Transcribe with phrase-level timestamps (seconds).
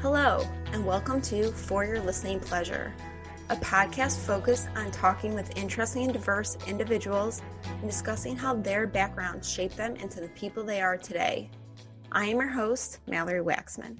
[0.00, 2.94] Hello, and welcome to For Your Listening Pleasure,
[3.50, 9.50] a podcast focused on talking with interesting and diverse individuals and discussing how their backgrounds
[9.50, 11.50] shape them into the people they are today.
[12.12, 13.98] I am your host, Mallory Waxman.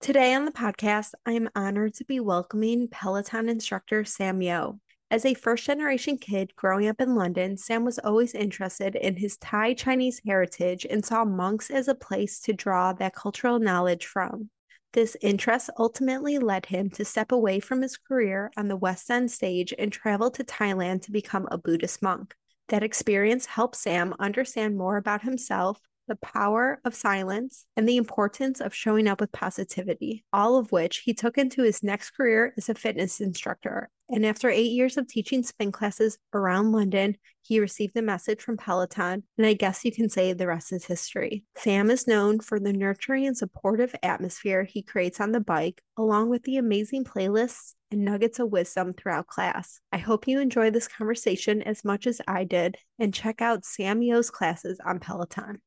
[0.00, 4.80] Today on the podcast, I am honored to be welcoming Peloton instructor Sam Yo.
[5.10, 9.38] As a first generation kid growing up in London, Sam was always interested in his
[9.38, 14.50] Thai Chinese heritage and saw monks as a place to draw that cultural knowledge from.
[14.92, 19.30] This interest ultimately led him to step away from his career on the West End
[19.30, 22.34] stage and travel to Thailand to become a Buddhist monk.
[22.68, 28.60] That experience helped Sam understand more about himself, the power of silence, and the importance
[28.60, 32.68] of showing up with positivity, all of which he took into his next career as
[32.68, 33.90] a fitness instructor.
[34.10, 38.56] And after eight years of teaching spin classes around London, he received a message from
[38.56, 41.44] Peloton, and I guess you can say the rest is history.
[41.56, 46.30] Sam is known for the nurturing and supportive atmosphere he creates on the bike, along
[46.30, 49.80] with the amazing playlists and nuggets of wisdom throughout class.
[49.92, 54.02] I hope you enjoy this conversation as much as I did, and check out Sam
[54.02, 55.60] Yo's classes on Peloton.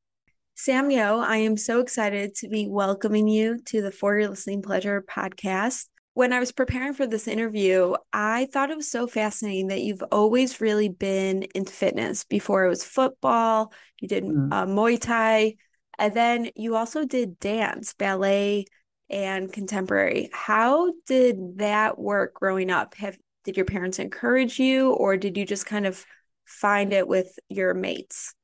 [0.63, 4.61] Sam Yo, I am so excited to be welcoming you to the For Your Listening
[4.61, 5.87] Pleasure podcast.
[6.13, 10.03] When I was preparing for this interview, I thought it was so fascinating that you've
[10.11, 12.25] always really been into fitness.
[12.25, 14.53] Before it was football, you did mm.
[14.53, 15.55] uh, Muay Thai,
[15.97, 18.65] and then you also did dance, ballet,
[19.09, 20.29] and contemporary.
[20.31, 22.93] How did that work growing up?
[22.97, 26.05] Have did your parents encourage you, or did you just kind of
[26.45, 28.35] find it with your mates?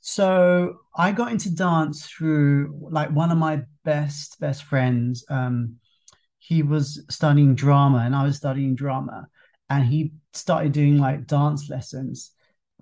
[0.00, 5.24] So I got into dance through like one of my best best friends.
[5.28, 5.76] Um,
[6.38, 9.28] he was studying drama and I was studying drama,
[9.68, 12.32] and he started doing like dance lessons.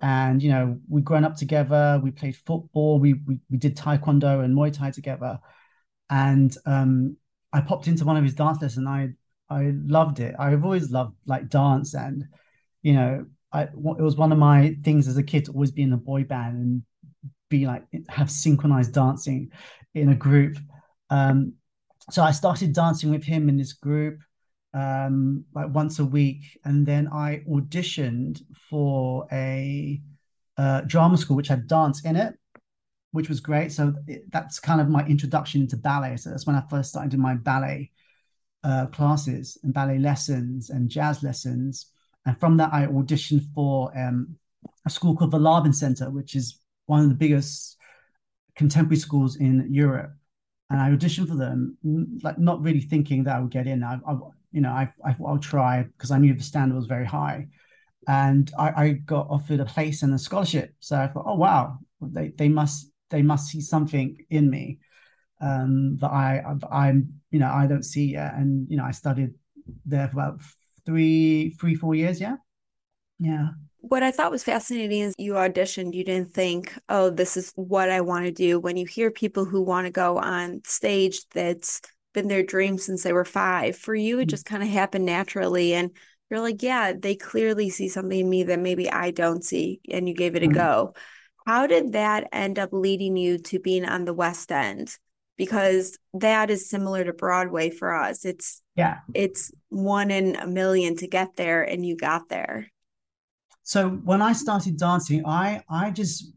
[0.01, 1.99] And you know, we grown up together.
[2.01, 2.99] We played football.
[2.99, 5.39] We we, we did taekwondo and muay thai together.
[6.09, 7.17] And um,
[7.53, 8.87] I popped into one of his dance lessons.
[8.87, 9.09] And I
[9.49, 10.35] I loved it.
[10.39, 12.25] I've always loved like dance, and
[12.81, 15.81] you know, I it was one of my things as a kid to always be
[15.81, 16.83] in a boy band and
[17.49, 19.51] be like have synchronized dancing
[19.93, 20.57] in a group.
[21.09, 21.53] Um,
[22.11, 24.19] so I started dancing with him in this group
[24.73, 30.01] um, like once a week, and then I auditioned for a
[30.57, 32.37] uh, drama school which had dance in it,
[33.11, 33.71] which was great.
[33.71, 36.17] So it, that's kind of my introduction into ballet.
[36.17, 37.91] So that's when I first started doing my ballet
[38.63, 41.87] uh, classes and ballet lessons and jazz lessons.
[42.25, 44.35] And from that, I auditioned for um,
[44.85, 46.58] a school called the Laban Center, which is
[46.89, 47.77] one of the biggest
[48.55, 50.11] contemporary schools in Europe,
[50.69, 51.77] and I auditioned for them,
[52.23, 53.83] like not really thinking that I would get in.
[53.83, 54.13] I, I
[54.51, 57.47] you know, I, I will try because I knew the standard was very high,
[58.07, 60.73] and I, I got offered a place and a scholarship.
[60.79, 64.79] So I thought, oh wow, they they must they must see something in me
[65.41, 69.33] um, that I I'm you know I don't see yet, and you know I studied
[69.85, 70.41] there for about
[70.85, 72.19] three three four years.
[72.19, 72.37] Yeah,
[73.19, 73.49] yeah.
[73.81, 77.89] What I thought was fascinating is you auditioned, you didn't think, oh, this is what
[77.89, 78.59] I want to do.
[78.59, 81.81] When you hear people who want to go on stage that's
[82.13, 84.29] been their dream since they were five, for you, it mm-hmm.
[84.29, 85.73] just kind of happened naturally.
[85.73, 85.91] And
[86.29, 89.79] you're like, yeah, they clearly see something in me that maybe I don't see.
[89.89, 90.55] And you gave it a mm-hmm.
[90.55, 90.93] go.
[91.45, 94.95] How did that end up leading you to being on the West End?
[95.37, 98.25] Because that is similar to Broadway for us.
[98.25, 102.69] It's yeah, it's one in a million to get there, and you got there.
[103.69, 106.33] So when I started dancing, I I just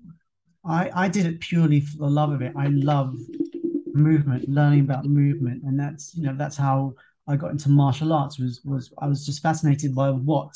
[0.66, 2.52] I I did it purely for the love of it.
[2.54, 3.16] I love
[3.94, 6.92] movement, learning about movement, and that's you know that's how
[7.26, 8.38] I got into martial arts.
[8.38, 10.50] Was was I was just fascinated by what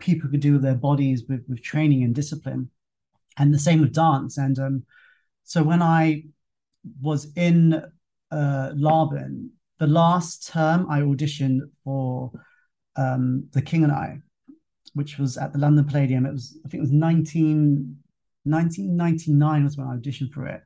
[0.00, 2.68] people could do with their bodies with with training and discipline,
[3.38, 4.36] and the same with dance.
[4.36, 4.84] And um,
[5.44, 6.24] so when I
[7.00, 7.82] was in
[8.30, 12.32] uh, Laban, the last term I auditioned for
[12.96, 14.18] um, The King and I,
[14.94, 16.26] which was at the London Palladium.
[16.26, 17.96] It was, I think it was 19,
[18.44, 20.62] 1999 was when I auditioned for it.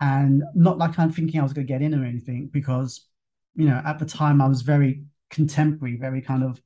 [0.00, 3.06] And not like I'm thinking I was going to get in or anything, because,
[3.54, 6.60] you know, at the time I was very contemporary, very kind of,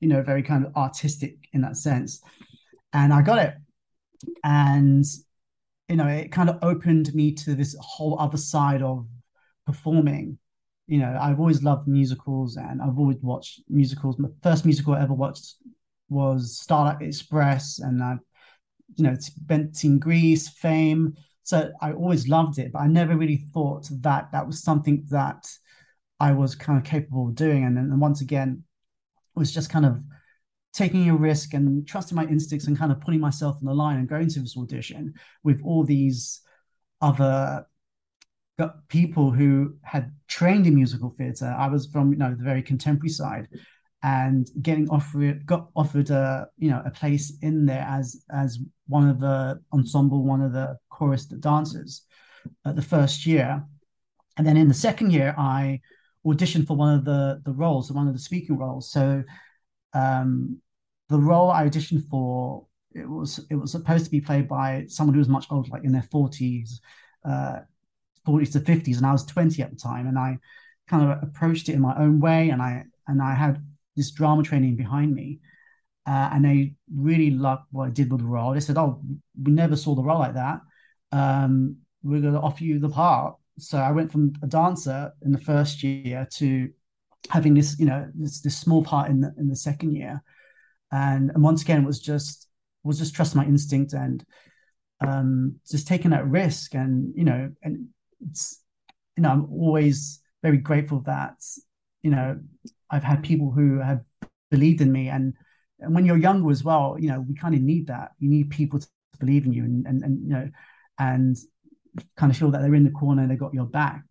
[0.00, 2.20] you know, very kind of artistic in that sense.
[2.92, 3.54] And I got it.
[4.42, 5.04] And,
[5.88, 9.06] you know, it kind of opened me to this whole other side of
[9.66, 10.38] performing
[10.90, 14.18] you know, I've always loved musicals and I've always watched musicals.
[14.18, 15.54] My first musical I ever watched
[16.10, 18.18] was Starlight Express, and I've
[18.96, 21.14] you know spent in Grease, Fame.
[21.42, 25.48] So I always loved it, but I never really thought that that was something that
[26.20, 27.64] I was kind of capable of doing.
[27.64, 28.62] And then once again,
[29.34, 30.00] it was just kind of
[30.72, 33.98] taking a risk and trusting my instincts and kind of putting myself on the line
[33.98, 36.42] and going to this audition with all these
[37.00, 37.66] other
[38.88, 41.54] people who had trained in musical theatre.
[41.58, 43.48] I was from you know the very contemporary side,
[44.02, 49.08] and getting offered got offered a you know a place in there as as one
[49.08, 52.02] of the ensemble, one of the chorus dancers
[52.64, 53.62] at the first year,
[54.36, 55.80] and then in the second year I
[56.26, 58.90] auditioned for one of the the roles, one of the speaking roles.
[58.90, 59.22] So
[59.92, 60.58] um,
[61.08, 65.14] the role I auditioned for it was it was supposed to be played by someone
[65.14, 66.80] who was much older, like in their forties,
[67.24, 67.60] uh,
[68.24, 70.38] forties to fifties, and I was twenty at the time, and I
[70.88, 73.62] kind of approached it in my own way, and I and I had
[74.00, 75.40] this drama training behind me,
[76.06, 78.54] uh, and they really loved what I did with the role.
[78.54, 79.02] They said, "Oh,
[79.42, 80.60] we never saw the role like that.
[81.12, 85.32] Um, we're going to offer you the part." So I went from a dancer in
[85.32, 86.70] the first year to
[87.28, 90.22] having this, you know, this, this small part in the in the second year,
[90.90, 92.48] and and once again was just
[92.82, 94.24] was just trust my instinct and
[95.06, 97.88] um, just taking that risk and you know and
[98.28, 98.62] it's
[99.16, 101.36] you know I'm always very grateful that
[102.02, 102.38] you know
[102.90, 104.02] I've had people who have
[104.50, 105.34] believed in me and
[105.80, 108.50] and when you're younger as well you know we kind of need that you need
[108.50, 108.88] people to
[109.18, 110.50] believe in you and and, and you know
[110.98, 111.36] and
[112.16, 114.02] kind of feel that they're in the corner and they got your back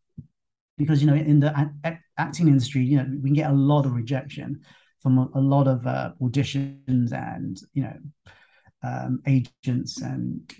[0.78, 1.72] because you know in the
[2.18, 4.62] acting industry you know we can get a lot of rejection
[5.02, 7.98] from a, a lot of uh, auditions and you know
[8.84, 10.54] um, agents and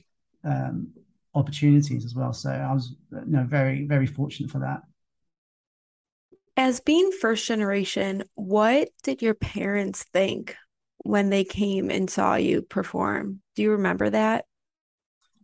[0.44, 0.90] um,
[1.36, 2.34] opportunities as well.
[2.34, 4.82] So I was, you know, very very fortunate for that.
[6.60, 10.58] As being first generation, what did your parents think
[11.06, 13.40] when they came and saw you perform?
[13.56, 14.44] Do you remember that?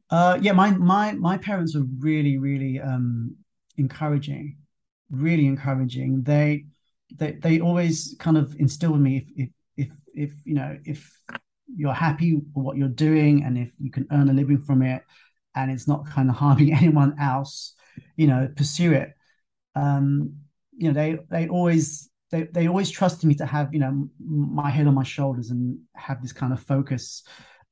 [0.10, 3.34] Uh, yeah, my my my parents were really really um,
[3.78, 4.58] encouraging,
[5.10, 6.24] really encouraging.
[6.24, 6.66] They
[7.16, 11.18] they they always kind of instilled in me if if if if you know if
[11.74, 15.02] you're happy with what you're doing and if you can earn a living from it
[15.56, 17.74] and it's not kind of harming anyone else
[18.18, 19.14] you know pursue it
[19.76, 20.36] um
[20.78, 24.70] you know they they always they, they always trusted me to have you know my
[24.70, 27.24] head on my shoulders and have this kind of focus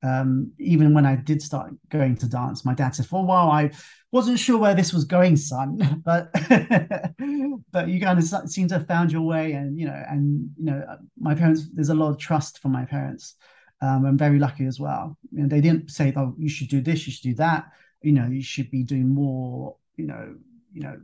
[0.03, 3.49] um, even when I did start going to dance, my dad said, "For a while,
[3.49, 3.71] I
[4.11, 6.29] wasn't sure where this was going, son, but
[7.71, 10.65] but you kind of seem to have found your way." And you know, and you
[10.65, 11.69] know, my parents.
[11.73, 13.35] There's a lot of trust from my parents,
[13.83, 15.17] um, I'm very lucky as well.
[15.37, 17.65] And they didn't say, "Oh, you should do this, you should do that."
[18.01, 19.75] You know, you should be doing more.
[19.97, 20.35] You know,
[20.71, 20.99] you know,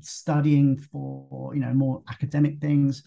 [0.00, 3.02] studying for you know more academic things.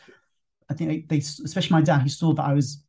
[0.70, 2.84] I think they, they especially my dad, he saw that I was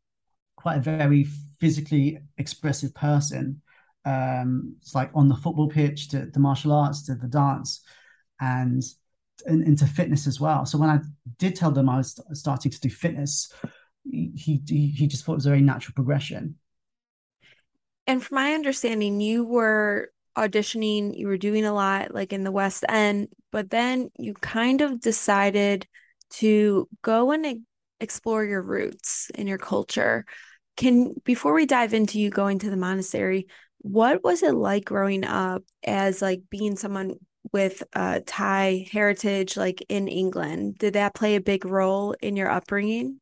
[0.57, 1.27] quite a very
[1.61, 3.63] physically expressive person.
[4.05, 7.83] Um, it's like on the football pitch to the martial arts to the dance,
[8.41, 8.83] and,
[9.47, 10.67] and into fitness as well.
[10.67, 11.01] So when I
[11.39, 13.53] did tell them I was starting to do fitness,
[14.11, 16.57] he he just thought it was a very natural progression.
[18.07, 22.53] And from my understanding, you were auditioning, you were doing a lot like in the
[22.53, 25.87] West End, but then you kind of decided
[26.31, 27.65] to go and
[28.01, 30.25] explore your roots in your culture.
[30.77, 33.47] Can before we dive into you going to the monastery,
[33.79, 37.15] what was it like growing up as like being someone
[37.53, 40.79] with uh Thai heritage like in England?
[40.79, 43.21] Did that play a big role in your upbringing?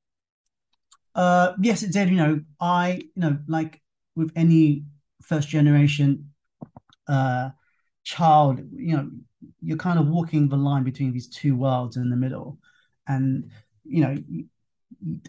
[1.15, 2.11] Uh, yes, it did.
[2.11, 3.81] You know, I, you know, like
[4.15, 4.85] with any
[5.23, 6.33] first generation
[7.09, 7.51] uh,
[8.05, 9.11] child, you know,
[9.61, 12.59] you're kind of walking the line between these two worlds in the middle,
[13.09, 13.51] and
[13.85, 14.17] you know,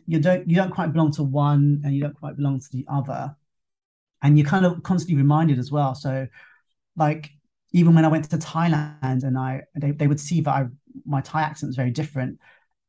[0.05, 2.85] you, don't you don't quite belong to one, and you don't quite belong to the
[2.87, 3.35] other,
[4.21, 5.95] and you're kind of constantly reminded as well.
[5.95, 6.27] So,
[6.95, 7.31] like
[7.73, 10.65] even when I went to Thailand, and I they, they would see that I
[11.05, 12.39] my Thai accent was very different,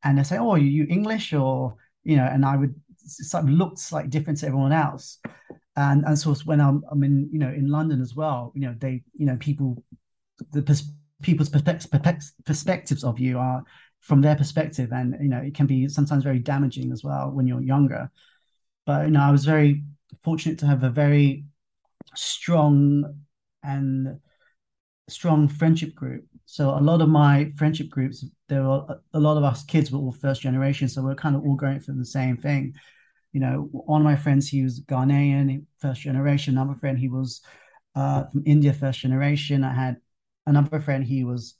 [0.04, 2.74] and they say, "Oh, you English?" or you know, and I would
[3.06, 5.18] sort of looks like different to everyone else.
[5.78, 8.74] And and so when I'm I'm in you know in London as well, you know
[8.78, 9.84] they you know people
[10.50, 10.90] the pers-
[11.22, 13.62] people's perspectives of you are
[14.00, 17.46] from their perspective, and you know it can be sometimes very damaging as well when
[17.46, 18.10] you're younger.
[18.86, 19.84] But you know I was very
[20.24, 21.44] fortunate to have a very
[22.16, 23.14] strong
[23.62, 24.18] and
[25.08, 26.24] strong friendship group.
[26.44, 30.00] So a lot of my friendship groups, there were a lot of us kids were
[30.00, 32.74] all first generation, so we're kind of all going through the same thing
[33.32, 36.56] you know, one of my friends, he was Ghanaian, first generation.
[36.56, 37.40] Another friend, he was
[37.94, 39.64] uh, from India, first generation.
[39.64, 39.96] I had
[40.46, 41.54] another friend, he was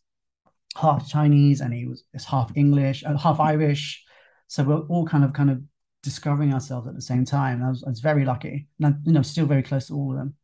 [0.77, 4.05] half Chinese and he was half English, uh, half Irish.
[4.47, 5.63] So we're all kind of kind of
[6.03, 7.63] discovering ourselves at the same time.
[7.63, 10.13] I was, I was very lucky, and I'm, you know, still very close to all
[10.13, 10.35] of them.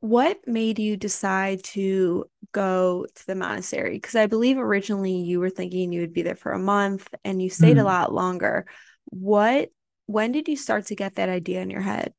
[0.00, 3.94] What made you decide to go to the monastery?
[3.94, 7.40] Because I believe originally you were thinking you would be there for a month, and
[7.40, 7.80] you stayed mm.
[7.80, 8.66] a lot longer.
[9.06, 9.70] What
[10.06, 12.12] when did you start to get that idea in your head?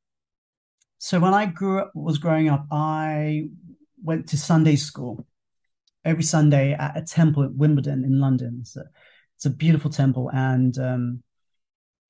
[0.98, 3.48] So when I grew up, was growing up, I
[4.02, 5.26] went to Sunday school,
[6.04, 8.64] every Sunday at a temple at Wimbledon in London.
[8.64, 8.82] So
[9.36, 11.22] it's a beautiful temple, and um,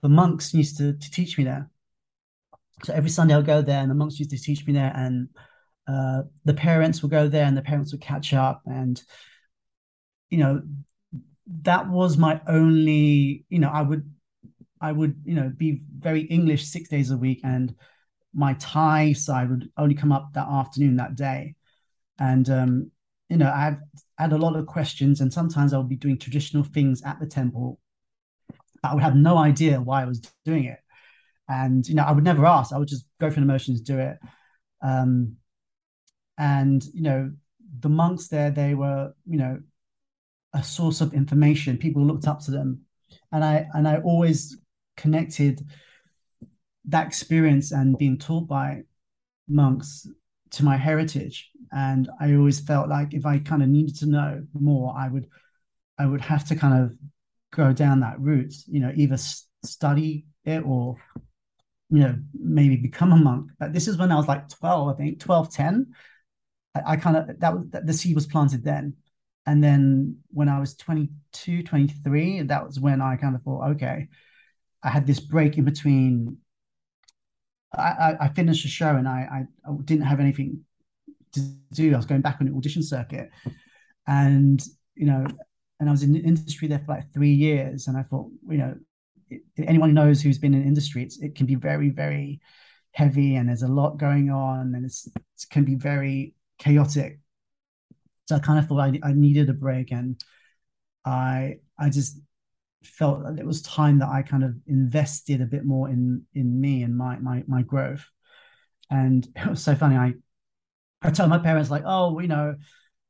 [0.02, 1.68] the monks used to, to teach me there.
[2.84, 5.28] So every Sunday I'll go there, and the monks used to teach me there, and
[5.88, 9.02] uh, the parents will go there, and the parents would catch up, and
[10.30, 10.62] you know
[11.62, 13.44] that was my only.
[13.48, 14.08] You know, I would
[14.86, 17.74] I would you know be very English six days a week, and
[18.32, 21.56] my Thai side would only come up that afternoon that day,
[22.20, 22.90] and um,
[23.28, 23.78] you know I had,
[24.16, 27.26] had a lot of questions, and sometimes I would be doing traditional things at the
[27.26, 27.80] temple.
[28.80, 30.78] But I would have no idea why I was doing it.
[31.48, 32.72] And you know i would never ask.
[32.72, 34.18] I would just go through the motions do it.
[34.82, 35.36] Um
[36.38, 37.32] and you know
[37.80, 39.58] the monks there they were you know
[40.52, 41.76] a source of information.
[41.76, 42.82] People looked up to them.
[43.32, 44.56] And i and i always
[44.96, 45.66] connected
[46.86, 48.82] that experience and being taught by
[49.48, 50.06] monks
[50.50, 54.44] to my heritage and i always felt like if i kind of needed to know
[54.52, 55.26] more i would
[55.98, 56.96] i would have to kind of
[57.52, 59.16] go down that route you know either
[59.64, 60.96] study it or
[61.90, 63.50] you know, maybe become a monk.
[63.58, 65.86] But this is when I was like 12, I think, 12, 10.
[66.74, 68.94] I, I kind of, that was, the seed was planted then.
[69.46, 74.08] And then when I was 22, 23, that was when I kind of thought, okay,
[74.86, 76.38] I had this break in between.
[77.76, 80.60] I, I finished the show and I, I, didn't have anything
[81.32, 81.40] to
[81.72, 81.92] do.
[81.92, 83.28] I was going back on the audition circuit.
[84.06, 84.62] And,
[84.94, 85.26] you know,
[85.78, 87.88] and I was in the industry there for like three years.
[87.88, 88.76] And I thought, you know,
[89.58, 92.40] anyone who knows who's been in industry, it's, it can be very, very
[92.92, 97.18] heavy and there's a lot going on and it's, it can be very chaotic.
[98.26, 100.18] So I kind of thought I, I needed a break and
[101.04, 102.18] I I just
[102.86, 106.60] felt that it was time that I kind of invested a bit more in in
[106.60, 108.08] me and my my my growth.
[108.90, 109.96] And it was so funny.
[109.96, 110.14] I
[111.02, 112.56] I told my parents like, oh, you know,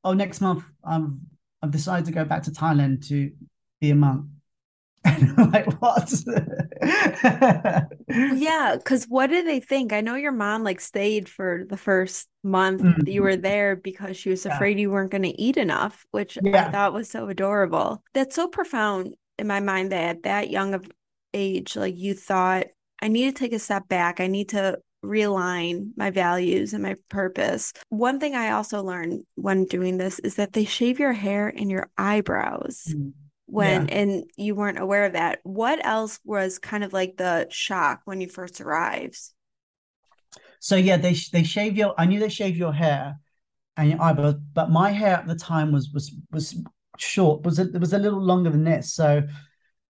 [0.04, 1.22] oh, next month I'm
[1.62, 3.32] I've decided to go back to Thailand to
[3.80, 4.26] be a monk.
[5.04, 6.12] And I'm like what?
[8.08, 9.92] yeah, because what did they think?
[9.92, 13.06] I know your mom like stayed for the first month mm-hmm.
[13.06, 14.82] you were there because she was afraid yeah.
[14.82, 16.66] you weren't going to eat enough, which yeah.
[16.66, 18.02] I thought was so adorable.
[18.14, 20.88] That's so profound in my mind that at that young of
[21.34, 22.66] age, like you thought,
[23.00, 24.20] I need to take a step back.
[24.20, 27.72] I need to realign my values and my purpose.
[27.90, 31.70] One thing I also learned when doing this is that they shave your hair and
[31.70, 32.84] your eyebrows.
[32.88, 33.10] Mm-hmm
[33.46, 33.94] when yeah.
[33.94, 38.20] and you weren't aware of that what else was kind of like the shock when
[38.20, 39.18] you first arrived
[40.58, 43.18] so yeah they they shave your i knew they shave your hair
[43.76, 46.60] and your eyebrows but my hair at the time was was was
[47.00, 49.22] short was it was a little longer than this so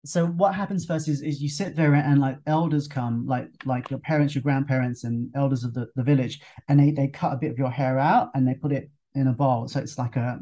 [0.06, 3.48] so what happens first is, is you sit there and, and like elders come like
[3.66, 7.34] like your parents your grandparents and elders of the, the village and they they cut
[7.34, 9.98] a bit of your hair out and they put it in a bowl so it's
[9.98, 10.40] like a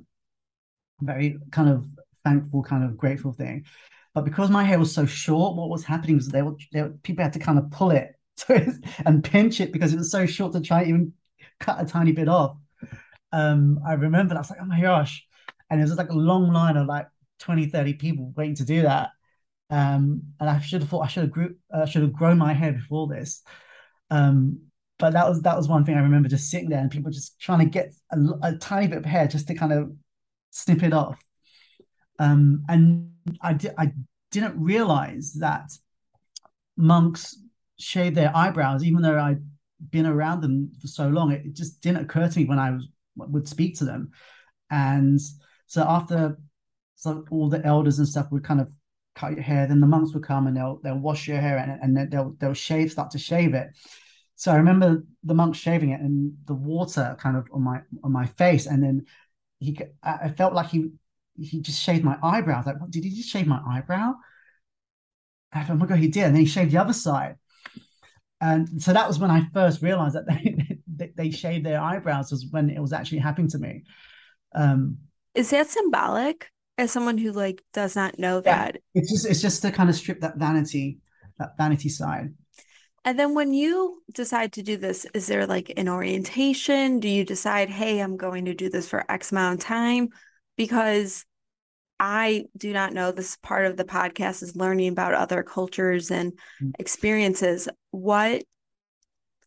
[1.02, 1.86] very kind of
[2.24, 3.66] thankful, kind of grateful thing.
[4.14, 6.90] But because my hair was so short, what was happening was they were, they were
[7.04, 8.16] people had to kind of pull it
[9.06, 11.14] and pinch it because it was so short to try and even
[11.60, 12.58] cut a tiny bit off.
[13.32, 15.26] Um, I remember I was like, oh my gosh.
[15.72, 17.08] And it was like a long line of like
[17.40, 19.10] 20, 30 people waiting to do that.
[19.72, 22.54] Um, and I should have thought I should have grew, uh, should have grown my
[22.54, 23.42] hair before this.
[24.12, 24.60] Um,
[25.00, 27.40] but that was that was one thing I remember just sitting there and people just
[27.40, 29.92] trying to get a, a tiny bit of hair just to kind of
[30.52, 31.20] snip it off.
[32.20, 33.94] Um, and I, di- I
[34.30, 35.72] didn't realize that
[36.78, 37.36] monks
[37.80, 39.44] shave their eyebrows, even though I'd
[39.90, 41.32] been around them for so long.
[41.32, 44.12] It, it just didn't occur to me when I was would speak to them.
[44.70, 45.20] And
[45.72, 46.38] so after
[46.98, 48.68] so all the elders and stuff would kind of
[49.16, 51.98] cut your hair, then the monks would come and they'll they'll wash your hair and,
[51.98, 53.70] and they'll they'll shave, start to shave it.
[54.36, 58.12] So I remember the monks shaving it and the water kind of on my on
[58.12, 59.06] my face, and then
[59.60, 60.90] he I felt like he
[61.38, 62.66] he just shaved my eyebrows.
[62.66, 64.16] Like, what, did he just shave my eyebrow?
[65.54, 66.26] I thought, oh my god, he did.
[66.26, 67.38] And then he shaved the other side.
[68.42, 70.26] And so that was when I first realized that
[70.98, 73.84] they, they shaved their eyebrows was when it was actually happening to me.
[74.54, 74.98] Um,
[75.36, 76.50] Is that symbolic?
[76.78, 79.90] As someone who like does not know yeah, that, it's just it's just to kind
[79.90, 80.98] of strip that vanity,
[81.38, 82.34] that vanity side.
[83.04, 87.00] And then when you decide to do this, is there like an orientation?
[87.00, 90.10] Do you decide, hey, I'm going to do this for X amount of time?
[90.56, 91.26] Because
[92.00, 96.34] I do not know this part of the podcast is learning about other cultures and
[96.62, 96.72] mm.
[96.80, 97.68] experiences.
[97.92, 98.44] What,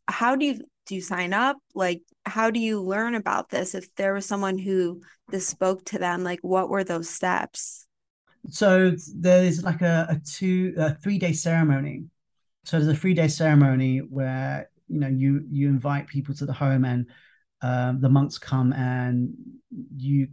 [0.06, 1.56] how do you, do you sign up?
[1.74, 3.74] Like, how do you learn about this?
[3.74, 7.86] If there was someone who this spoke to them, like, what were those steps?
[8.50, 12.04] So there's like a, a two, a three day ceremony.
[12.64, 16.52] So there's a three day ceremony where, you know, you, you invite people to the
[16.52, 17.06] home and
[17.62, 19.34] um, the monks come and
[19.96, 20.28] you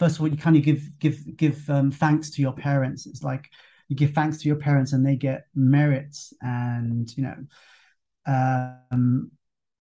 [0.00, 3.06] first of all, you kind of give give give um, thanks to your parents.
[3.06, 3.50] It's like
[3.88, 7.36] you give thanks to your parents, and they get merits, and you know,
[8.90, 9.30] um,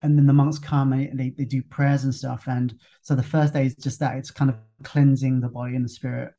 [0.02, 2.44] and then the monks come and they, they do prayers and stuff.
[2.46, 5.84] And so the first day is just that it's kind of cleansing the body and
[5.84, 6.32] the spirit.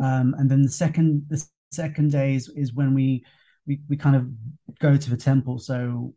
[0.00, 3.24] Um, and then the second the second day is, is when we,
[3.66, 4.26] we we kind of
[4.80, 5.58] go to the temple.
[5.58, 6.14] So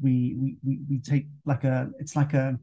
[0.00, 2.58] we we we take like a it's like a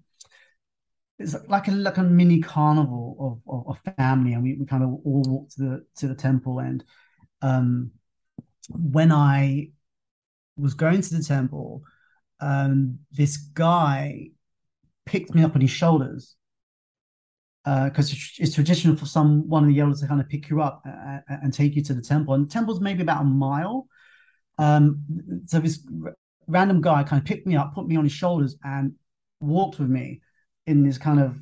[1.20, 4.84] it's like a like a mini carnival of, of, of family, and we, we kind
[4.84, 6.60] of all walk to the to the temple.
[6.60, 6.84] And
[7.42, 7.92] um,
[8.70, 9.72] when I
[10.58, 11.84] was going to the temple,
[12.40, 14.30] um, this guy
[15.06, 16.36] picked me up on his shoulders
[17.64, 20.62] because uh, it's, traditional for some one of the elders to kind of pick you
[20.62, 22.34] up and, and take you to the temple.
[22.34, 23.88] And the temple's maybe about a mile.
[24.58, 25.04] Um,
[25.48, 25.86] so this
[26.48, 28.94] random guy kind of picked me up, put me on his shoulders, and
[29.40, 30.22] walked with me
[30.66, 31.38] in this kind of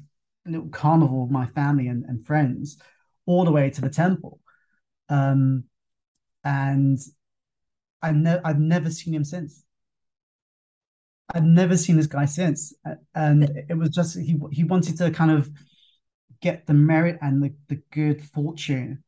[0.46, 2.78] little carnival of my family and, and friends
[3.26, 4.40] all the way to the temple.
[5.10, 5.66] Um,
[6.44, 7.00] and
[8.02, 9.65] I ne- I've never seen him since.
[11.34, 12.74] I've never seen this guy since,
[13.16, 15.50] and it was just he he wanted to kind of
[16.42, 19.04] get the merit and the, the good fortune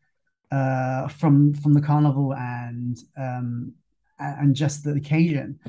[0.52, 3.74] uh, from from the carnival and um,
[4.20, 5.60] and just the occasion.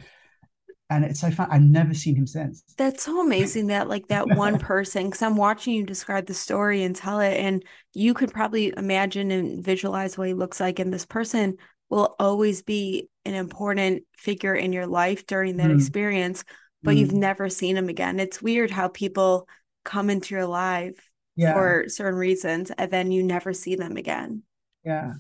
[0.91, 1.49] And it's so fun.
[1.51, 2.65] I've never seen him since.
[2.79, 6.83] That's so amazing that like that one person, because I'm watching you describe the story
[6.83, 7.63] and tell it, and
[7.93, 10.79] you could probably imagine and visualize what he looks like.
[10.79, 11.59] And this person
[11.91, 15.77] will always be an important figure in your life during that mm.
[15.77, 16.45] experience,
[16.83, 16.99] but mm.
[16.99, 18.21] you've never seen him again.
[18.21, 19.49] It's weird how people
[19.85, 21.55] come into your life yeah.
[21.55, 24.43] for certain reasons and then you never see them again.
[24.85, 25.15] Yeah.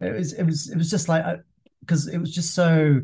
[0.00, 1.24] It was it was it was just like
[1.80, 3.00] because uh, it was just so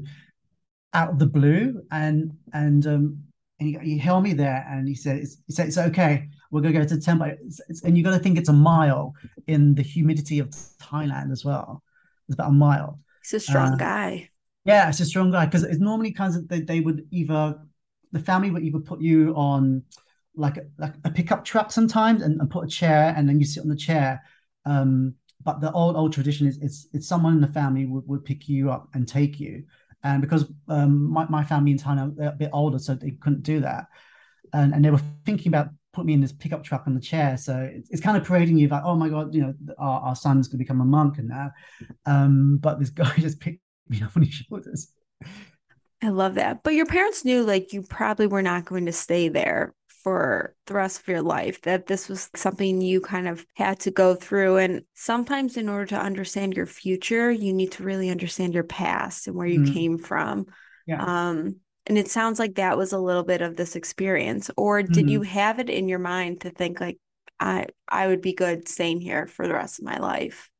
[0.92, 3.18] out of the blue and and um
[3.58, 6.60] and he, he held me there and he said it's, he said it's okay we're
[6.60, 9.12] gonna go to the temple it's, it's, and you got to think it's a mile
[9.48, 11.82] in the humidity of Thailand as well
[12.28, 13.00] it's about a mile.
[13.22, 14.30] He's a strong uh, guy.
[14.64, 17.58] Yeah, it's a strong guy because it's normally kinds of they, they would either
[18.12, 19.82] the family would either put you on
[20.36, 23.46] like a, like a pickup truck sometimes and, and, put a chair and then you
[23.46, 24.20] sit on the chair.
[24.64, 28.24] Um, but the old old tradition is it's it's someone in the family would, would
[28.24, 29.64] pick you up and take you.
[30.02, 33.42] And because um, my, my family in Thailand are a bit older, so they couldn't
[33.42, 33.86] do that.
[34.52, 37.36] And, and they were thinking about put me in this pickup truck on the chair.
[37.36, 40.16] So it's, it's kind of parading you like, oh my God, you know, our, our
[40.16, 41.52] son's going to become a monk and that.
[42.04, 44.92] Um, but this guy just picked me up on his shoulders.
[46.02, 46.62] I love that.
[46.62, 50.74] But your parents knew like you probably were not going to stay there for the
[50.74, 54.58] rest of your life, that this was something you kind of had to go through.
[54.58, 59.26] And sometimes, in order to understand your future, you need to really understand your past
[59.26, 59.72] and where you mm-hmm.
[59.72, 60.46] came from.
[60.86, 61.02] Yeah.
[61.02, 64.50] Um, and it sounds like that was a little bit of this experience.
[64.56, 65.08] Or did mm-hmm.
[65.08, 66.98] you have it in your mind to think like
[67.38, 70.50] I I would be good staying here for the rest of my life?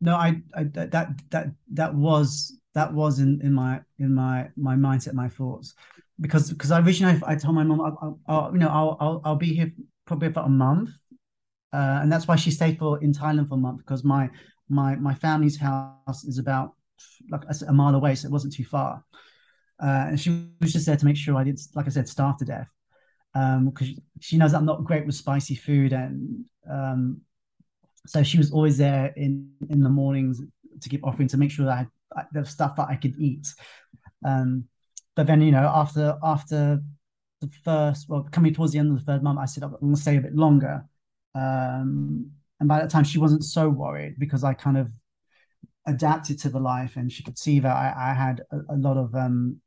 [0.00, 4.74] No, I, I that that that was that was in in my in my my
[4.74, 5.74] mindset, my thoughts,
[6.20, 9.36] because because I originally I, told my mom, I'll, I'll, you know, I'll, I'll I'll
[9.36, 9.72] be here
[10.06, 10.90] probably about a month,
[11.72, 14.28] uh, and that's why she stayed for in Thailand for a month because my
[14.68, 16.74] my my family's house is about
[17.30, 19.02] like a mile away, so it wasn't too far.
[19.82, 22.38] Uh, and she was just there to make sure I didn't, like I said, starve
[22.38, 22.68] to death.
[23.32, 27.20] Because um, she knows I'm not great with spicy food, and um,
[28.06, 30.40] so she was always there in in the mornings
[30.80, 33.48] to keep offering to make sure that I, I, the stuff that I could eat.
[34.24, 34.68] Um,
[35.16, 36.80] but then you know after after
[37.40, 39.94] the first, well, coming towards the end of the third month, I said I'm going
[39.94, 40.84] to stay a bit longer.
[41.34, 44.90] Um, and by that time, she wasn't so worried because I kind of
[45.86, 48.96] adapted to the life, and she could see that I, I had a, a, lot
[48.96, 49.60] of um,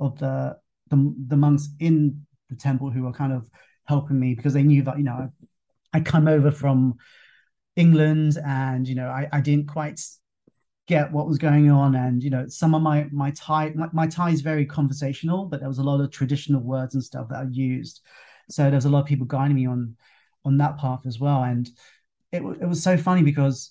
[0.00, 0.56] of the,
[0.90, 3.48] the the monks in the temple who were kind of
[3.86, 5.30] helping me because they knew that you know
[5.92, 6.96] I I come over from
[7.76, 10.00] England and you know I, I didn't quite
[10.86, 11.94] get what was going on.
[11.94, 15.60] And you know some of my my Thai my, my Thai is very conversational but
[15.60, 18.00] there was a lot of traditional words and stuff that I used.
[18.50, 19.96] So there's a lot of people guiding me on
[20.44, 21.42] on that path as well.
[21.42, 21.68] And
[22.32, 23.70] it, it was so funny because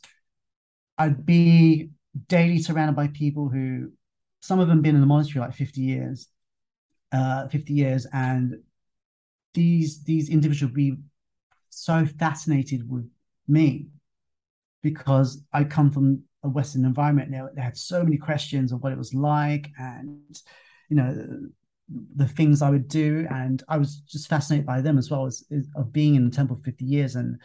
[0.98, 1.90] I'd be
[2.28, 3.92] daily surrounded by people who
[4.44, 6.28] some of them been in the monastery like 50 years,
[7.14, 8.56] uh, 50 years, and
[9.54, 10.98] these these individuals be
[11.70, 13.10] so fascinated with
[13.48, 13.88] me
[14.82, 17.48] because I come from a Western environment now.
[17.56, 20.38] They had so many questions of what it was like, and
[20.90, 21.40] you know
[22.18, 25.46] the things I would do, and I was just fascinated by them as well as,
[25.56, 27.40] as of being in the temple for 50 years and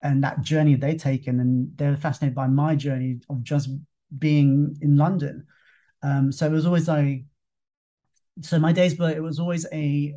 [0.00, 3.68] and that journey they taken, and they're fascinated by my journey of just
[4.16, 5.44] being in London
[6.04, 7.24] um, so it was always like,
[8.42, 10.14] so my days, but it was always a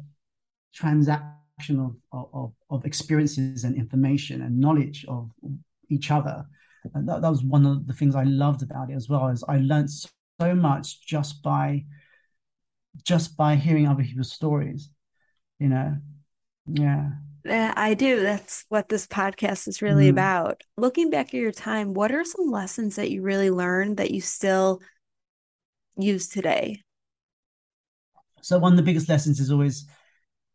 [0.73, 5.31] transaction of, of, of experiences and information and knowledge of
[5.89, 6.45] each other.
[6.93, 9.29] And that, that was one of the things I loved about it as well.
[9.29, 11.85] Is I learned so much just by
[13.03, 14.89] just by hearing other people's stories.
[15.59, 15.97] You know,
[16.67, 17.11] yeah.
[17.45, 18.21] I do.
[18.21, 20.11] That's what this podcast is really mm.
[20.11, 20.63] about.
[20.75, 24.19] Looking back at your time, what are some lessons that you really learned that you
[24.19, 24.81] still
[25.97, 26.81] use today?
[28.41, 29.85] So one of the biggest lessons is always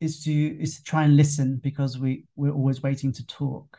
[0.00, 3.78] is to is to try and listen because we we're always waiting to talk.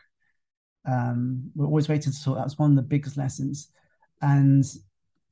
[0.86, 2.36] Um, we're always waiting to talk.
[2.36, 3.68] That's one of the biggest lessons.
[4.20, 4.64] And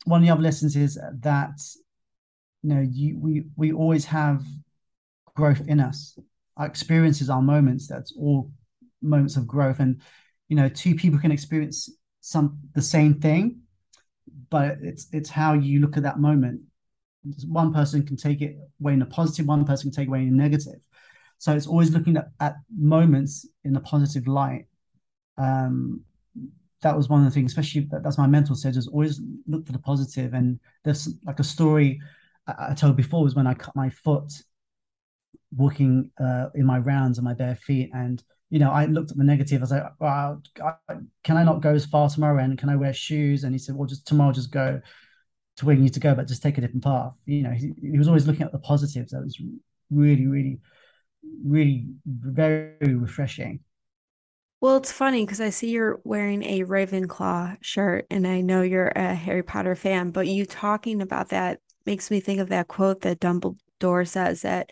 [0.04, 1.60] one of the other lessons is that
[2.62, 4.44] you know you we we always have
[5.34, 6.18] growth in us
[6.56, 8.50] our experiences our moments that's all
[9.00, 10.00] moments of growth and
[10.48, 11.90] you know two people can experience
[12.20, 13.60] some the same thing
[14.50, 16.60] but it's it's how you look at that moment.
[17.46, 20.28] One person can take it away in a positive one person can take away in
[20.28, 20.80] a negative.
[21.38, 24.66] So it's always looking at, at moments in a positive light.
[25.38, 26.02] Um
[26.82, 29.64] that was one of the things especially that, that's my mentor said is always look
[29.66, 30.32] for the positive.
[30.32, 30.34] positive.
[30.34, 32.00] And there's like a story
[32.46, 34.32] I, I told before was when i cut my foot
[35.54, 39.16] walking uh, in my rounds on my bare feet and you know i looked at
[39.16, 39.60] the negative.
[39.60, 40.42] I was like well,
[41.24, 43.44] can i not go as far tomorrow and can i wear shoes?
[43.44, 44.78] And he said well just tomorrow just go
[45.56, 47.14] to where you need to go but just take a different path.
[47.24, 49.12] You know he, he was always looking at the positives.
[49.12, 49.40] That was
[49.90, 50.60] really really
[51.42, 53.60] really very refreshing.
[54.60, 58.92] Well, it's funny because I see you're wearing a Ravenclaw shirt and I know you're
[58.94, 63.00] a Harry Potter fan, but you talking about that makes me think of that quote
[63.00, 64.70] that Dumbledore says that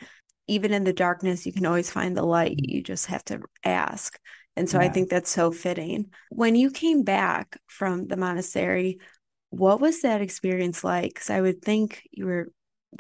[0.51, 2.57] even in the darkness, you can always find the light.
[2.59, 4.19] You just have to ask.
[4.57, 4.87] And so yeah.
[4.87, 6.11] I think that's so fitting.
[6.31, 8.99] When you came back from the monastery,
[9.51, 11.15] what was that experience like?
[11.15, 12.49] Because I would think you were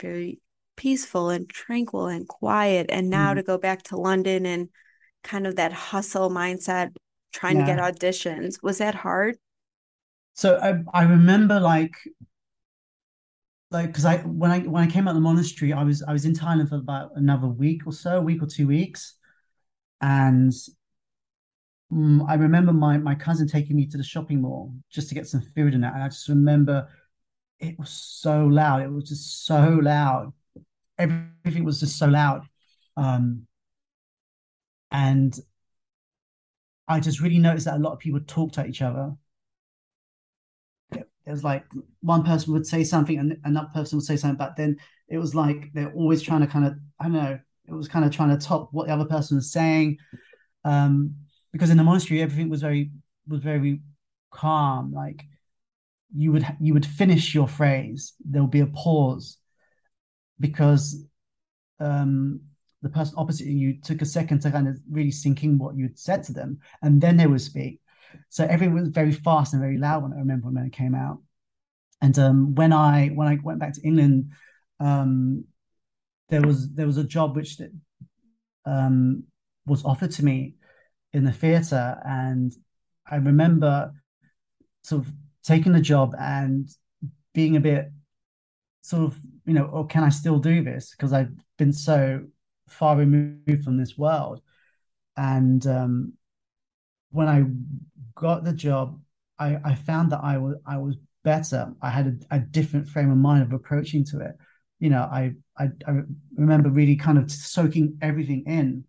[0.00, 0.40] very
[0.76, 2.86] peaceful and tranquil and quiet.
[2.88, 3.36] And now mm.
[3.36, 4.68] to go back to London and
[5.24, 6.94] kind of that hustle mindset,
[7.32, 7.66] trying yeah.
[7.66, 9.36] to get auditions, was that hard?
[10.34, 11.96] So I, I remember like
[13.70, 16.12] like because I when I when I came out of the monastery, I was I
[16.12, 19.14] was in Thailand for about another week or so, a week or two weeks,
[20.00, 20.52] and
[21.92, 25.26] um, I remember my my cousin taking me to the shopping mall just to get
[25.26, 26.88] some food in it, and I just remember
[27.58, 28.82] it was so loud.
[28.82, 30.32] It was just so loud.
[30.98, 32.46] Everything was just so loud,
[32.96, 33.46] um,
[34.90, 35.38] and
[36.88, 39.14] I just really noticed that a lot of people talked to each other
[41.30, 41.64] it was like
[42.00, 44.76] one person would say something and another person would say something, but then
[45.08, 47.38] it was like they're always trying to kind of, I don't know,
[47.68, 49.98] it was kind of trying to top what the other person was saying.
[50.64, 51.14] Um,
[51.52, 52.90] because in the monastery, everything was very
[53.28, 53.80] was very
[54.32, 54.92] calm.
[54.92, 55.22] Like
[56.12, 59.36] you would you would finish your phrase, there would be a pause
[60.40, 61.04] because
[61.78, 62.40] um,
[62.82, 65.98] the person opposite you took a second to kind of really sink in what you'd
[65.98, 67.80] said to them, and then they would speak.
[68.28, 71.18] So everything was very fast and very loud when I remember when it came out.
[72.00, 74.32] And um, when I when I went back to England,
[74.78, 75.44] um,
[76.28, 77.58] there was there was a job which
[78.64, 79.24] um,
[79.66, 80.54] was offered to me
[81.12, 82.52] in the theatre, and
[83.06, 83.92] I remember
[84.82, 86.68] sort of taking the job and
[87.34, 87.90] being a bit
[88.82, 90.90] sort of you know, or oh, can I still do this?
[90.90, 92.24] Because I've been so
[92.68, 94.40] far removed from this world,
[95.16, 96.12] and um,
[97.10, 97.44] when I
[98.20, 99.00] got the job,
[99.38, 101.72] I, I found that I was I was better.
[101.82, 104.32] I had a, a, different frame of mind of approaching to it.
[104.78, 106.00] You know, I, I I
[106.36, 108.84] remember really kind of soaking everything in,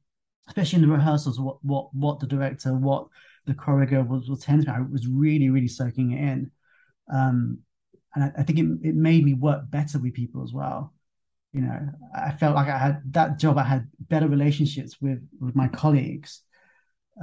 [0.48, 1.40] especially in the rehearsals.
[1.40, 3.08] What what what the director, what
[3.46, 4.68] the choreographer was was telling me.
[4.68, 6.52] I was really really soaking it in,
[7.12, 7.60] um,
[8.14, 10.94] and I, I think it it made me work better with people as well.
[11.54, 11.80] You know,
[12.14, 13.58] I felt like I had that job.
[13.58, 16.42] I had better relationships with with my colleagues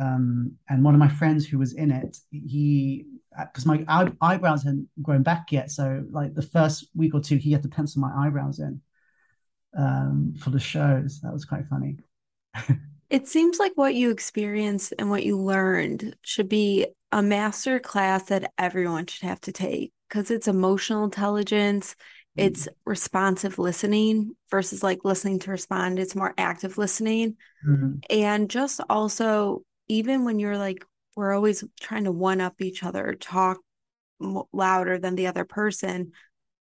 [0.00, 3.06] um, and one of my friends who was in it, he
[3.38, 7.36] because my eye, eyebrows hadn't grown back yet, so like the first week or two,
[7.36, 8.80] he had to pencil my eyebrows in
[9.76, 11.20] um, for the shows.
[11.22, 11.98] That was quite funny.
[13.10, 18.24] it seems like what you experienced and what you learned should be a master class
[18.24, 21.94] that everyone should have to take because it's emotional intelligence
[22.36, 22.72] it's mm.
[22.84, 27.94] responsive listening versus like listening to respond it's more active listening mm-hmm.
[28.10, 30.84] and just also even when you're like
[31.16, 33.58] we're always trying to one up each other talk
[34.52, 36.12] louder than the other person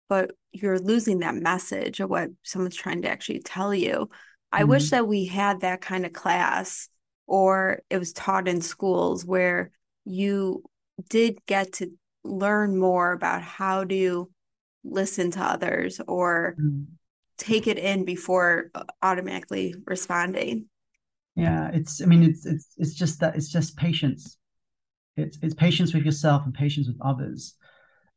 [0.09, 4.09] but you're losing that message of what someone's trying to actually tell you
[4.51, 4.71] i mm-hmm.
[4.71, 6.89] wish that we had that kind of class
[7.25, 9.71] or it was taught in schools where
[10.05, 10.63] you
[11.09, 11.91] did get to
[12.23, 14.29] learn more about how to
[14.83, 16.83] listen to others or mm-hmm.
[17.37, 20.65] take it in before automatically responding
[21.37, 24.37] yeah it's i mean it's it's it's just that it's just patience.
[25.15, 27.55] It's it's patience with yourself and patience with others.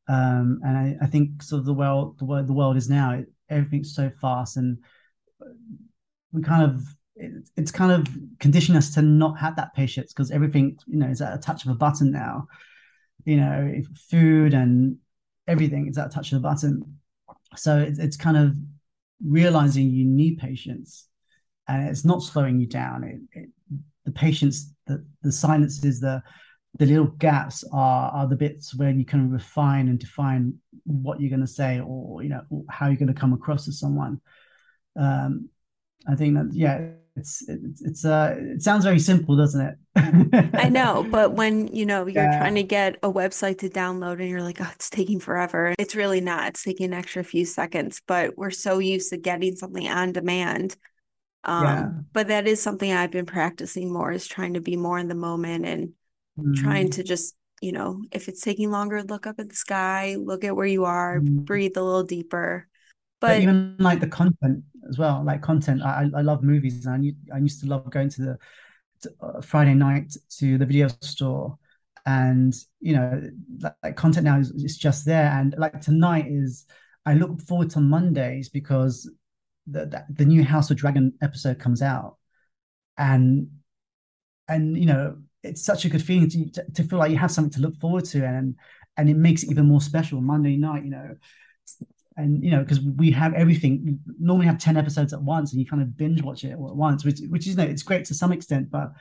[0.09, 3.13] Um and i, I think sort of the world the world the world is now
[3.13, 4.79] it, everything's so fast and
[6.33, 6.83] we kind of
[7.17, 8.07] it, it's kind of
[8.39, 11.65] conditioned us to not have that patience because everything you know is at a touch
[11.65, 12.47] of a button now.
[13.27, 14.97] You know food and
[15.47, 16.99] everything is at a touch of a button.
[17.57, 18.55] So it's kind of
[19.23, 21.10] realizing you need patience
[21.71, 23.05] and it's not slowing you down.
[23.05, 23.49] It, it
[24.05, 26.23] the patience the the silences the
[26.79, 30.55] the little gaps are are the bits where you can refine and define
[30.85, 33.73] what you're going to say or you know how you're going to come across to
[33.73, 34.21] someone.
[34.97, 35.49] Um
[36.09, 39.77] i think that yeah it's it's, it's uh it sounds very simple doesn't it?
[40.55, 42.39] I know but when you know you're yeah.
[42.39, 45.75] trying to get a website to download and you're like oh it's taking forever.
[45.79, 46.49] It's really not.
[46.49, 50.77] It's taking an extra few seconds but we're so used to getting something on demand
[51.45, 51.89] um yeah.
[52.13, 55.15] but that is something i've been practicing more is trying to be more in the
[55.15, 55.89] moment and
[56.39, 56.53] mm-hmm.
[56.55, 60.45] trying to just you know if it's taking longer look up at the sky look
[60.45, 61.41] at where you are mm-hmm.
[61.41, 62.67] breathe a little deeper
[63.21, 67.15] but, but, even like the content as well like content i i love movies and
[67.31, 68.39] i, I used to love going to the
[69.03, 71.59] to, uh, friday night to the video store
[72.07, 73.23] and you know
[73.61, 76.67] like, like content now is, is just there and like tonight is
[77.07, 79.11] i look forward to mondays because
[79.67, 82.17] the, the, new house of dragon episode comes out.
[82.99, 83.49] And
[84.49, 87.31] and you know it's such a good feeling to, to, to feel like you have
[87.31, 88.57] something to look forward to and
[88.97, 91.15] and it makes it even more special monday night you know.
[92.17, 93.83] And you know because we have everything.
[93.85, 96.69] We normally have 10 episodes at once and you kind of binge watch it all
[96.69, 98.93] at once which which is you know it's great to some extent but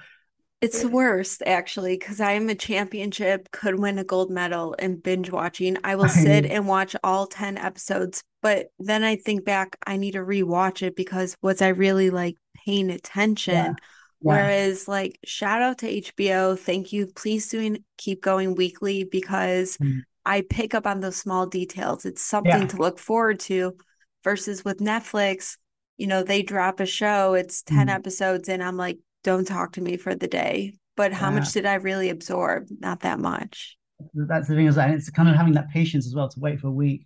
[0.61, 4.97] it's the worst actually because I am a championship, could win a gold medal in
[4.97, 5.77] binge watching.
[5.83, 10.11] I will sit and watch all 10 episodes, but then I think back, I need
[10.11, 13.53] to rewatch it because was I really like paying attention?
[13.53, 13.73] Yeah.
[14.21, 14.33] Yeah.
[14.33, 16.59] Whereas, like, shout out to HBO.
[16.59, 17.07] Thank you.
[17.07, 20.01] Please doing keep going weekly because mm.
[20.25, 22.05] I pick up on those small details.
[22.05, 22.67] It's something yeah.
[22.67, 23.77] to look forward to.
[24.25, 25.55] Versus with Netflix,
[25.95, 27.93] you know, they drop a show, it's 10 mm.
[27.93, 30.73] episodes, and I'm like, don't talk to me for the day.
[30.95, 31.39] But how yeah.
[31.39, 32.67] much did I really absorb?
[32.79, 33.77] Not that much.
[34.13, 36.59] That's the thing, is that it's kind of having that patience as well to wait
[36.59, 37.05] for a week.